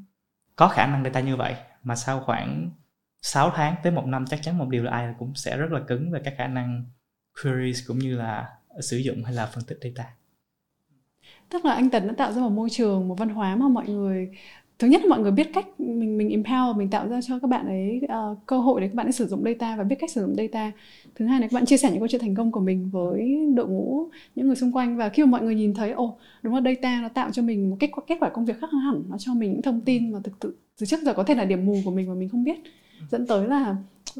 [0.55, 1.55] có khả năng data như vậy.
[1.83, 2.69] Mà sau khoảng
[3.21, 5.79] 6 tháng tới một năm chắc chắn một điều là ai cũng sẽ rất là
[5.87, 6.85] cứng về các khả năng
[7.43, 8.49] queries cũng như là
[8.81, 10.09] sử dụng hay là phân tích data.
[11.49, 13.87] Tức là anh Tấn đã tạo ra một môi trường một văn hóa mà mọi
[13.87, 14.31] người
[14.79, 17.47] thứ nhất là mọi người biết cách mình mình empower mình tạo ra cho các
[17.47, 20.11] bạn ấy uh, cơ hội để các bạn ấy sử dụng data và biết cách
[20.11, 20.71] sử dụng data.
[21.15, 23.47] Thứ hai là các bạn chia sẻ những câu chuyện thành công của mình với
[23.55, 24.97] đội ngũ những người xung quanh.
[24.97, 27.69] Và khi mà mọi người nhìn thấy ồ đúng là data nó tạo cho mình
[27.69, 30.11] một kết quả kết quả công việc khác hẳn nó cho mình những thông tin
[30.11, 32.29] mà thực tự từ trước giờ có thể là điểm mù của mình mà mình
[32.29, 32.59] không biết.
[33.11, 33.75] Dẫn tới là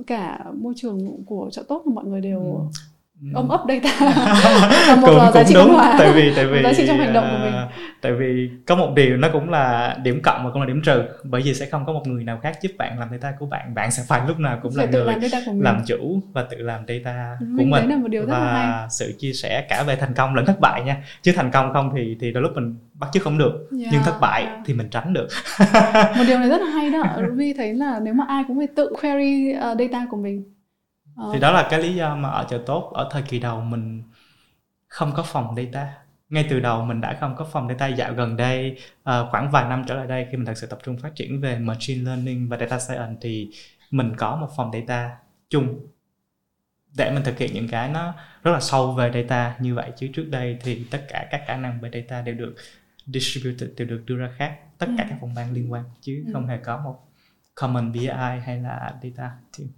[0.07, 2.59] cả môi trường của chợ tốt mà mọi người đều ừ
[3.33, 6.97] ôm ấp data một cũng, giá trị đúng tại vì tại vì giá trị trong
[6.97, 7.53] hành động của mình.
[7.53, 7.67] à,
[8.01, 11.03] tại vì có một điều nó cũng là điểm cộng và cũng là điểm trừ
[11.23, 13.75] bởi vì sẽ không có một người nào khác giúp bạn làm data của bạn.
[13.75, 17.37] Bạn sẽ phải lúc nào cũng là người làm, làm chủ và tự làm data
[17.39, 18.87] đúng, của mình, đấy là một điều rất và là hay.
[18.89, 20.97] sự chia sẻ cả về thành công lẫn thất bại nha.
[21.21, 23.69] Chứ thành công không thì thì đôi lúc mình bắt chước không được.
[23.79, 24.59] Yeah, nhưng thất bại yeah.
[24.65, 25.27] thì mình tránh được.
[26.17, 27.03] Một điều này rất là hay đó.
[27.29, 30.56] Ruby thấy là nếu mà ai cũng phải tự query uh, data của mình
[31.17, 31.29] ờ.
[31.33, 34.03] thì đó là cái lý do mà ở chợ tốt ở thời kỳ đầu mình
[34.87, 35.93] không có phòng data
[36.29, 39.69] ngay từ đầu mình đã không có phòng data dạo gần đây uh, khoảng vài
[39.69, 42.49] năm trở lại đây khi mình thật sự tập trung phát triển về machine learning
[42.49, 43.49] và data science thì
[43.91, 45.17] mình có một phòng data
[45.49, 45.87] chung
[46.97, 48.13] để mình thực hiện những cái nó
[48.43, 51.57] rất là sâu về data như vậy chứ trước đây thì tất cả các khả
[51.57, 52.55] năng về data đều được
[53.05, 55.07] distributed đều được đưa ra khác tất cả ừ.
[55.09, 56.31] các phòng ban liên quan chứ ừ.
[56.33, 56.95] không hề có một
[57.55, 58.07] common BI
[58.45, 59.69] hay là data team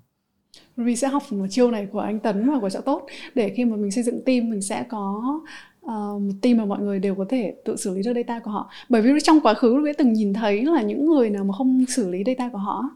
[0.78, 3.06] Ruby sẽ học một chiêu này của anh Tấn và của Trợ Tốt.
[3.36, 5.39] Để khi mà mình xây dựng team mình sẽ có
[5.86, 5.91] uh,
[6.22, 8.70] một team mà mọi người đều có thể tự xử lý được data của họ.
[8.89, 11.86] Bởi vì trong quá khứ Ruby từng nhìn thấy là những người nào mà không
[11.88, 12.89] xử lý data của họ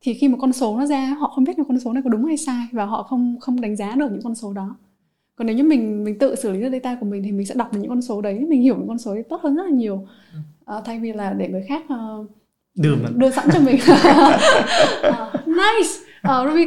[0.00, 2.10] thì khi một con số nó ra họ không biết là con số này có
[2.10, 4.76] đúng hay sai và họ không không đánh giá được những con số đó.
[5.36, 7.54] Còn nếu như mình mình tự xử lý được data của mình thì mình sẽ
[7.54, 9.62] đọc được những con số đấy mình hiểu những con số đấy tốt hơn rất
[9.62, 10.06] là nhiều.
[10.76, 12.26] Uh, thay vì là để người khác uh,
[12.74, 13.76] đưa mình đưa sẵn cho mình.
[13.76, 16.66] Uh, nice uh, Ruby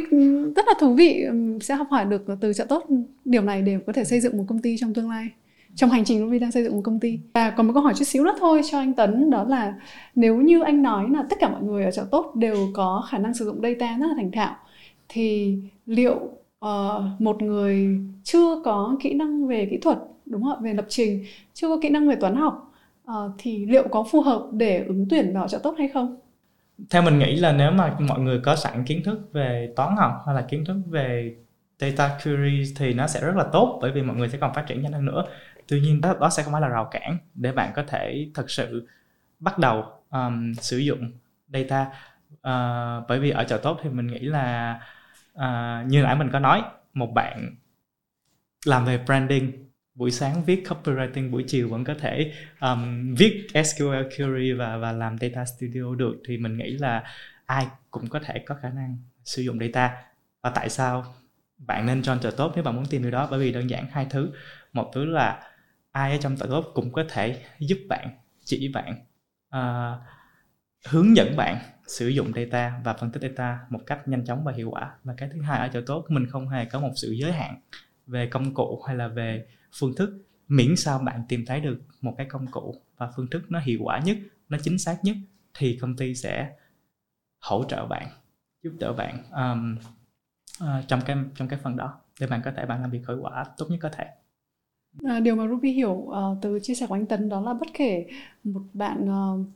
[0.56, 1.24] rất là thú vị.
[1.60, 2.86] Sẽ học hỏi được từ trợ tốt
[3.24, 5.28] điều này để có thể xây dựng một công ty trong tương lai
[5.76, 7.18] trong hành trình Ruby đang xây dựng một công ty.
[7.34, 9.74] Và còn một câu hỏi chút xíu nữa thôi cho anh Tấn đó là
[10.14, 13.18] nếu như anh nói là tất cả mọi người ở trợ tốt đều có khả
[13.18, 14.56] năng sử dụng data rất là thành thạo
[15.08, 16.16] thì liệu
[16.64, 20.58] uh, một người chưa có kỹ năng về kỹ thuật đúng không ạ?
[20.62, 21.24] Về lập trình
[21.54, 22.74] chưa có kỹ năng về toán học
[23.10, 26.16] uh, thì liệu có phù hợp để ứng tuyển vào trợ tốt hay không?
[26.90, 30.22] Theo mình nghĩ là nếu mà mọi người có sẵn kiến thức về toán học
[30.26, 31.36] hay là kiến thức về
[31.78, 34.64] data query thì nó sẽ rất là tốt bởi vì mọi người sẽ còn phát
[34.66, 35.24] triển nhanh hơn nữa.
[35.68, 38.50] Tuy nhiên đó, đó sẽ không phải là rào cản để bạn có thể thực
[38.50, 38.88] sự
[39.38, 41.12] bắt đầu um, sử dụng
[41.48, 41.86] data.
[42.32, 44.80] Uh, bởi vì ở chợ tốt thì mình nghĩ là
[45.34, 46.62] uh, như nãy mình có nói
[46.94, 47.56] một bạn
[48.66, 49.63] làm về branding
[49.94, 54.92] buổi sáng viết copywriting buổi chiều vẫn có thể um, viết SQL query và và
[54.92, 57.04] làm data studio được thì mình nghĩ là
[57.46, 60.02] ai cũng có thể có khả năng sử dụng data.
[60.42, 61.14] Và tại sao
[61.58, 63.28] bạn nên join trợ tốt nếu bạn muốn tìm điều đó?
[63.30, 64.30] Bởi vì đơn giản hai thứ.
[64.72, 65.42] Một thứ là
[65.92, 68.08] ai ở trong trợ tốt cũng có thể giúp bạn
[68.44, 69.04] chỉ bạn
[69.56, 70.02] uh,
[70.88, 74.52] hướng dẫn bạn sử dụng data và phân tích data một cách nhanh chóng và
[74.52, 74.94] hiệu quả.
[75.04, 77.60] Và cái thứ hai ở trợ tốt mình không hề có một sự giới hạn
[78.06, 79.46] về công cụ hay là về
[79.78, 83.42] phương thức miễn sao bạn tìm thấy được một cái công cụ và phương thức
[83.48, 84.16] nó hiệu quả nhất
[84.48, 85.16] nó chính xác nhất
[85.54, 86.50] thì công ty sẽ
[87.40, 88.06] hỗ trợ bạn
[88.62, 89.76] giúp đỡ bạn um,
[90.64, 93.18] uh, trong cái trong cái phần đó để bạn có thể bạn làm việc hiệu
[93.20, 94.04] quả tốt nhất có thể.
[95.04, 97.68] À, điều mà Ruby hiểu uh, từ chia sẻ của anh Tấn đó là bất
[97.74, 98.06] kể
[98.44, 99.46] một bạn uh,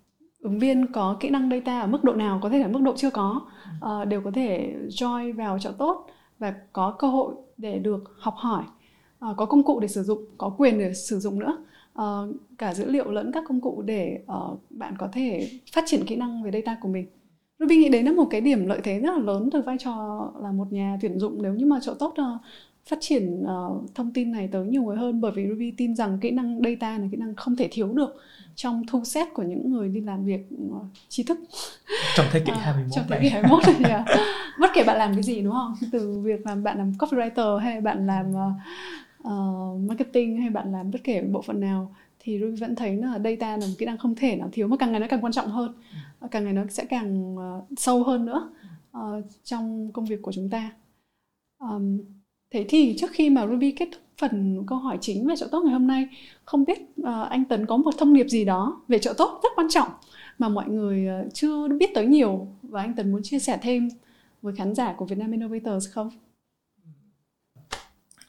[0.41, 2.95] ứng viên có kỹ năng data ở mức độ nào có thể là mức độ
[2.97, 3.47] chưa có
[3.85, 6.07] uh, đều có thể join vào chợ tốt
[6.39, 8.64] và có cơ hội để được học hỏi
[9.31, 11.64] uh, có công cụ để sử dụng có quyền để sử dụng nữa.
[12.03, 16.07] Uh, cả dữ liệu lẫn các công cụ để uh, bạn có thể phát triển
[16.07, 17.07] kỹ năng về data của mình.
[17.59, 20.29] Ruby nghĩ đấy là một cái điểm lợi thế rất là lớn từ vai trò
[20.43, 21.43] là một nhà tuyển dụng.
[21.43, 22.41] Nếu như mà chỗ tốt uh,
[22.89, 26.19] phát triển uh, thông tin này tới nhiều người hơn bởi vì Ruby tin rằng
[26.21, 28.16] kỹ năng data là kỹ năng không thể thiếu được
[28.55, 30.41] trong thu xếp của những người đi làm việc
[30.77, 31.39] uh, thức.
[32.16, 34.05] Trong thế kỷ 21 trong thế kỷ 21 này yeah.
[34.61, 35.75] bất kể bạn làm cái gì đúng không?
[35.93, 38.53] Từ việc làm bạn làm copywriter hay bạn làm uh,
[39.31, 43.18] uh, marketing hay bạn làm bất kể bộ phận nào thì Ruby vẫn thấy là
[43.24, 45.33] data là một kỹ năng không thể nào thiếu mà càng ngày nó càng quan
[45.33, 45.74] trọng hơn
[46.20, 46.29] ừ.
[46.31, 48.51] càng ngày nó sẽ càng uh, sâu hơn nữa
[48.99, 50.70] uh, trong công việc của chúng ta
[51.59, 51.99] um,
[52.51, 55.62] thế thì trước khi mà Ruby kết thúc phần câu hỏi chính về trợ tốt
[55.64, 56.09] ngày hôm nay
[56.45, 59.49] không biết uh, anh Tấn có một thông điệp gì đó về trợ tốt rất
[59.57, 59.89] quan trọng
[60.39, 63.89] mà mọi người uh, chưa biết tới nhiều và anh Tấn muốn chia sẻ thêm
[64.43, 66.11] với khán giả của Vietnam Innovators không?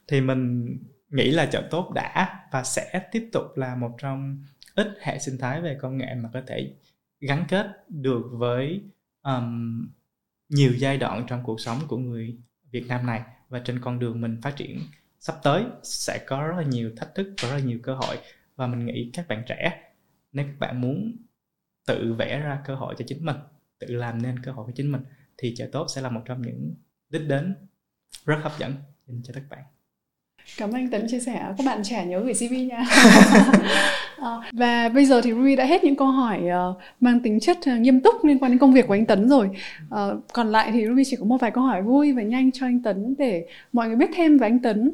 [0.09, 0.77] Thì mình
[1.09, 4.43] nghĩ là chợ tốt đã và sẽ tiếp tục là một trong
[4.75, 6.73] ít hệ sinh thái về công nghệ mà có thể
[7.19, 8.81] gắn kết được với
[9.23, 9.87] um,
[10.49, 12.37] nhiều giai đoạn trong cuộc sống của người
[12.71, 13.21] Việt Nam này.
[13.49, 14.79] Và trên con đường mình phát triển
[15.19, 18.17] sắp tới sẽ có rất là nhiều thách thức và rất là nhiều cơ hội.
[18.55, 19.91] Và mình nghĩ các bạn trẻ
[20.31, 21.17] nếu các bạn muốn
[21.87, 23.37] tự vẽ ra cơ hội cho chính mình
[23.79, 25.01] tự làm nên cơ hội cho chính mình
[25.37, 26.73] thì chợ tốt sẽ là một trong những
[27.09, 27.55] đích đến
[28.25, 28.73] rất hấp dẫn
[29.07, 29.63] dành cho các bạn.
[30.57, 31.45] Cảm ơn anh Tấn chia sẻ.
[31.57, 32.85] Các bạn trẻ nhớ gửi CV nha.
[34.17, 37.57] à, và bây giờ thì Ruby đã hết những câu hỏi uh, mang tính chất
[37.57, 39.49] uh, nghiêm túc liên quan đến công việc của anh Tấn rồi.
[40.33, 42.81] Còn lại thì Ruby chỉ có một vài câu hỏi vui và nhanh cho anh
[42.81, 44.91] Tấn để mọi người biết thêm về anh Tấn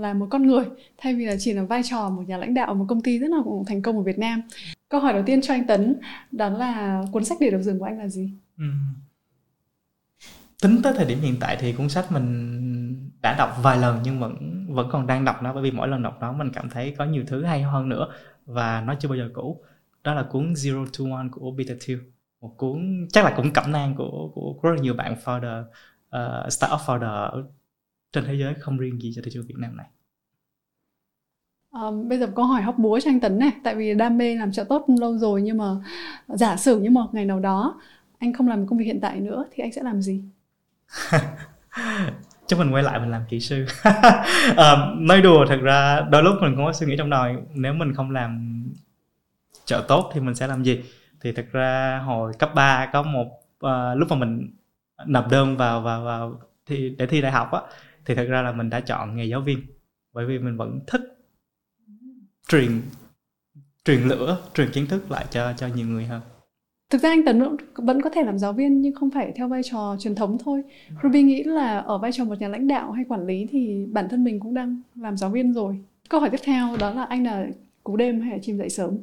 [0.00, 0.64] là một con người
[0.98, 3.30] thay vì là chỉ là vai trò một nhà lãnh đạo một công ty rất
[3.30, 4.42] là thành công ở Việt Nam.
[4.88, 5.96] Câu hỏi đầu tiên cho anh Tấn
[6.32, 8.30] đó là cuốn sách để đầu giường của anh là gì?
[8.58, 8.64] Ừ.
[10.62, 14.20] Tính tới thời điểm hiện tại thì cuốn sách mình đã đọc vài lần nhưng
[14.20, 16.94] vẫn vẫn còn đang đọc nó bởi vì mỗi lần đọc nó mình cảm thấy
[16.98, 18.08] có nhiều thứ hay hơn nữa
[18.46, 19.64] và nó chưa bao giờ cũ.
[20.04, 21.98] Đó là cuốn Zero to One của Peter Thiel
[22.40, 26.52] một cuốn chắc là cũng cẩm nang của của rất là nhiều bạn founder uh,
[26.52, 27.44] startup founder
[28.12, 29.86] trên thế giới không riêng gì cho thị trường Việt Nam này.
[31.70, 34.34] Um, bây giờ câu hỏi hóc búa cho anh Tấn này tại vì đam mê
[34.34, 35.64] làm trợ tốt lâu rồi nhưng mà
[36.28, 37.80] giả sử như một ngày nào đó
[38.18, 40.24] anh không làm công việc hiện tại nữa thì anh sẽ làm gì
[42.46, 43.66] chắc mình quay lại mình làm kỹ sư.
[44.56, 47.24] À, nói đùa thật ra đôi lúc mình cũng có suy nghĩ trong đầu
[47.54, 48.62] nếu mình không làm
[49.64, 50.82] trợ tốt thì mình sẽ làm gì?
[51.20, 53.26] Thì thật ra hồi cấp 3 có một
[53.66, 54.54] uh, lúc mà mình
[55.06, 57.60] nộp đơn vào vào vào thì để thi đại học á
[58.04, 59.66] thì thật ra là mình đã chọn nghề giáo viên.
[60.12, 61.00] Bởi vì mình vẫn thích
[62.48, 62.82] truyền
[63.84, 66.20] truyền lửa truyền kiến thức lại cho cho nhiều người hơn
[66.90, 67.42] thực ra anh tấn
[67.74, 70.62] vẫn có thể làm giáo viên nhưng không phải theo vai trò truyền thống thôi.
[71.02, 74.08] Ruby nghĩ là ở vai trò một nhà lãnh đạo hay quản lý thì bản
[74.08, 75.78] thân mình cũng đang làm giáo viên rồi.
[76.08, 77.46] Câu hỏi tiếp theo đó là anh là
[77.84, 78.98] cú đêm hay là chim dậy sớm?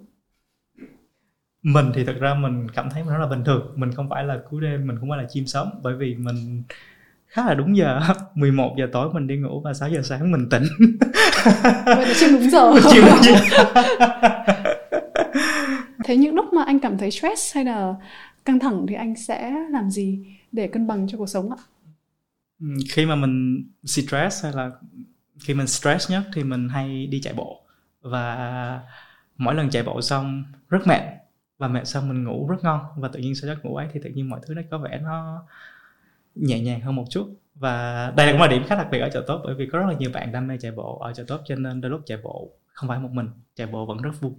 [1.63, 3.73] Mình thì thật ra mình cảm thấy nó là bình thường.
[3.75, 6.63] Mình không phải là cú đêm mình cũng phải là chim sớm bởi vì mình
[7.27, 7.99] khá là đúng giờ
[8.35, 10.63] 11 giờ tối mình đi ngủ và 6 giờ sáng mình tỉnh.
[11.85, 12.73] Vậy là chim đúng giờ.
[12.91, 13.35] Chim đúng giờ
[16.03, 17.95] thế những lúc mà anh cảm thấy stress hay là
[18.45, 21.57] căng thẳng thì anh sẽ làm gì để cân bằng cho cuộc sống ạ?
[22.59, 24.71] Ừ, khi mà mình stress hay là
[25.39, 27.63] khi mình stress nhất thì mình hay đi chạy bộ.
[28.01, 28.81] Và
[29.37, 31.01] mỗi lần chạy bộ xong rất mệt,
[31.57, 33.99] và mệt xong mình ngủ rất ngon, và tự nhiên sau giấc ngủ ấy thì
[34.03, 35.43] tự nhiên mọi thứ nó có vẻ nó
[36.35, 37.35] nhẹ nhàng hơn một chút.
[37.55, 39.79] Và đây là cũng là điểm khá đặc biệt ở chợ tốt, bởi vì có
[39.79, 42.01] rất là nhiều bạn đam mê chạy bộ ở chợ tốt cho nên đôi lúc
[42.05, 44.31] chạy bộ không phải một mình, chạy bộ vẫn rất vui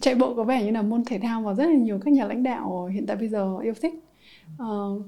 [0.00, 2.24] chạy bộ có vẻ như là môn thể thao mà rất là nhiều các nhà
[2.26, 3.94] lãnh đạo hiện tại bây giờ yêu thích.
[4.62, 5.06] Uh,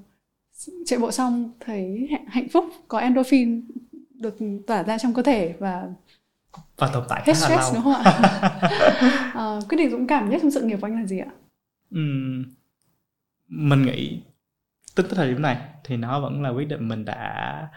[0.86, 3.62] chạy bộ xong thấy hạnh phúc có endorphin
[4.10, 4.36] được
[4.66, 5.88] tỏa ra trong cơ thể và
[6.76, 7.74] và tồn tại hết stress lâu.
[7.74, 9.58] đúng không ạ?
[9.58, 11.30] Uh, quyết định dũng cảm nhất trong sự nghiệp của anh là gì ạ?
[11.94, 12.44] Uhm,
[13.48, 14.22] mình nghĩ
[14.96, 17.68] tính tới thời điểm này thì nó vẫn là quyết định mình đã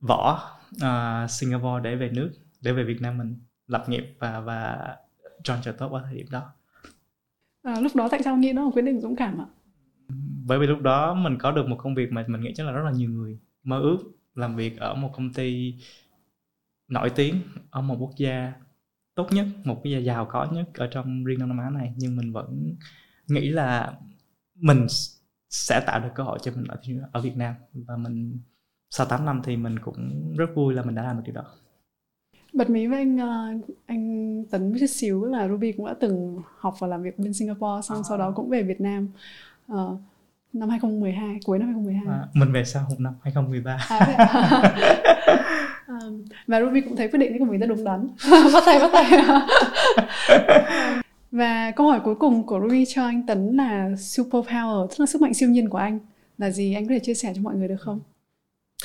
[0.00, 2.30] bỏ uh, Singapore để về nước
[2.60, 3.36] để về Việt Nam mình
[3.66, 4.76] lập nghiệp và và
[5.44, 6.52] John tốt vào thời điểm đó.
[7.62, 9.46] À, lúc đó tại sao nghĩ nó là quyết định dũng cảm ạ?
[10.46, 12.72] Bởi vì lúc đó mình có được một công việc mà mình nghĩ chắc là
[12.72, 13.98] rất là nhiều người mơ ước
[14.34, 15.74] làm việc ở một công ty
[16.88, 17.34] nổi tiếng
[17.70, 18.52] ở một quốc gia
[19.14, 21.94] tốt nhất một quốc gia giàu có nhất ở trong riêng Đông Nam Á này.
[21.96, 22.76] Nhưng mình vẫn
[23.28, 23.98] nghĩ là
[24.54, 24.86] mình
[25.50, 26.80] sẽ tạo được cơ hội cho mình ở
[27.12, 27.54] ở Việt Nam.
[27.72, 28.38] Và mình
[28.90, 31.44] sau 8 năm thì mình cũng rất vui là mình đã làm được điều đó
[32.54, 33.52] bật mí với anh ờ,
[33.86, 37.34] anh Tấn một chút xíu là Ruby cũng đã từng học và làm việc bên
[37.34, 38.02] Singapore xong à.
[38.08, 39.08] sau đó cũng về Việt Nam
[39.72, 40.00] uh,
[40.52, 43.98] năm 2012 cuối năm 2012 à, mình về sau năm 2013 à,
[45.86, 45.98] à,
[46.46, 48.08] và Ruby cũng thấy quyết định của mình rất đúng đắn.
[48.52, 49.04] Bắt tay bắt tay.
[51.30, 55.06] Và câu hỏi cuối cùng của Ruby cho anh Tấn là super power tức là
[55.06, 55.98] sức mạnh siêu nhiên của anh
[56.38, 56.74] là gì?
[56.74, 58.00] Anh có thể chia sẻ cho mọi người được không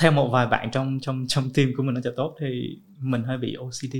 [0.00, 3.22] theo một vài bạn trong trong trong team của mình nó cho tốt thì mình
[3.22, 3.96] hơi bị OCD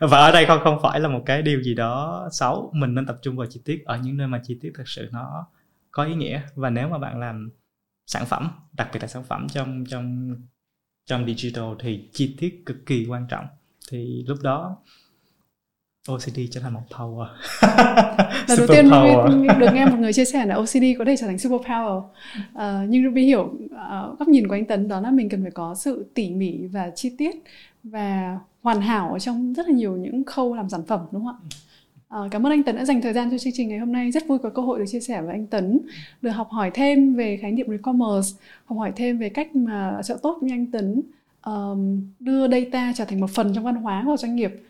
[0.00, 2.72] và ở đây không không phải là một cái điều gì đó xấu.
[2.74, 3.82] Mình nên tập trung vào chi tiết.
[3.84, 5.46] Ở những nơi mà chi tiết thật sự nó
[5.90, 6.42] có ý nghĩa.
[6.54, 7.50] Và nếu mà bạn làm
[8.06, 10.36] sản phẩm, đặc biệt là sản phẩm trong trong
[11.06, 13.46] trong digital thì chi tiết cực kỳ quan trọng.
[13.90, 14.76] Thì lúc đó
[16.12, 17.26] OCD trở thành một power.
[18.48, 19.58] Lần đầu tiên power.
[19.58, 22.88] được nghe một người chia sẻ là OCD có thể trở thành super power uh,
[22.88, 25.74] nhưng Ruby hiểu uh, góc nhìn của anh Tấn đó là mình cần phải có
[25.74, 27.36] sự tỉ mỉ và chi tiết
[27.82, 31.36] và hoàn hảo ở trong rất là nhiều những khâu làm sản phẩm đúng không
[31.36, 32.24] ạ?
[32.24, 34.10] Uh, cảm ơn anh Tấn đã dành thời gian cho chương trình ngày hôm nay.
[34.10, 35.78] Rất vui có cơ hội được chia sẻ với anh Tấn
[36.22, 40.18] được học hỏi thêm về khái niệm e-commerce học hỏi thêm về cách mà trợ
[40.22, 41.02] tốt như anh Tấn
[41.46, 44.62] um, đưa data trở thành một phần trong văn hóa của doanh nghiệp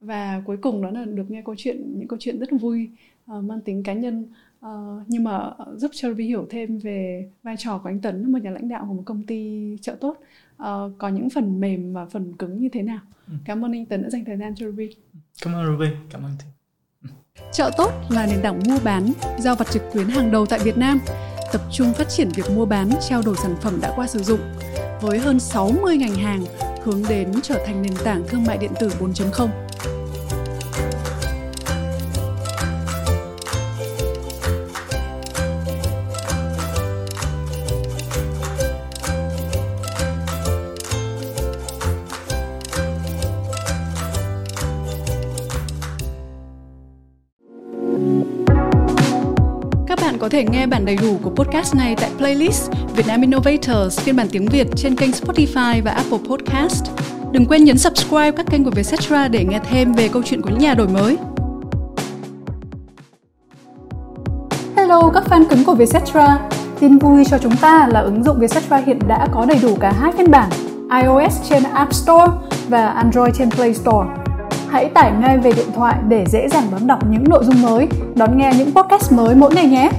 [0.00, 2.90] và cuối cùng đó là được nghe câu chuyện những câu chuyện rất vui
[3.32, 4.26] uh, mang tính cá nhân
[4.66, 4.68] uh,
[5.06, 8.50] nhưng mà giúp cho Vi hiểu thêm về vai trò của anh Tấn một nhà
[8.50, 10.16] lãnh đạo của một công ty trợ tốt
[10.62, 10.66] uh,
[10.98, 13.00] có những phần mềm và phần cứng như thế nào.
[13.26, 13.32] Ừ.
[13.44, 14.96] Cảm ơn anh Tấn đã dành thời gian cho Ruby.
[15.42, 16.32] Cảm ơn Ruby, cảm ơn.
[17.52, 20.78] Chợ Tốt là nền tảng mua bán, giao vặt trực tuyến hàng đầu tại Việt
[20.78, 20.98] Nam,
[21.52, 24.40] tập trung phát triển việc mua bán, trao đổi sản phẩm đã qua sử dụng,
[25.00, 26.44] với hơn 60 ngành hàng
[26.82, 29.48] hướng đến trở thành nền tảng thương mại điện tử 4.0.
[50.40, 54.46] thể nghe bản đầy đủ của podcast này tại playlist Vietnam Innovators phiên bản tiếng
[54.46, 56.84] Việt trên kênh Spotify và Apple Podcast.
[57.32, 60.50] Đừng quên nhấn subscribe các kênh của Vietcetera để nghe thêm về câu chuyện của
[60.50, 61.16] những nhà đổi mới.
[64.76, 66.38] Hello các fan cứng của Vietcetera.
[66.80, 69.92] Tin vui cho chúng ta là ứng dụng Vietcetera hiện đã có đầy đủ cả
[70.00, 70.50] hai phiên bản
[71.02, 72.32] iOS trên App Store
[72.68, 74.08] và Android trên Play Store.
[74.68, 77.88] Hãy tải ngay về điện thoại để dễ dàng đón đọc những nội dung mới,
[78.14, 79.90] đón nghe những podcast mới mỗi ngày nhé.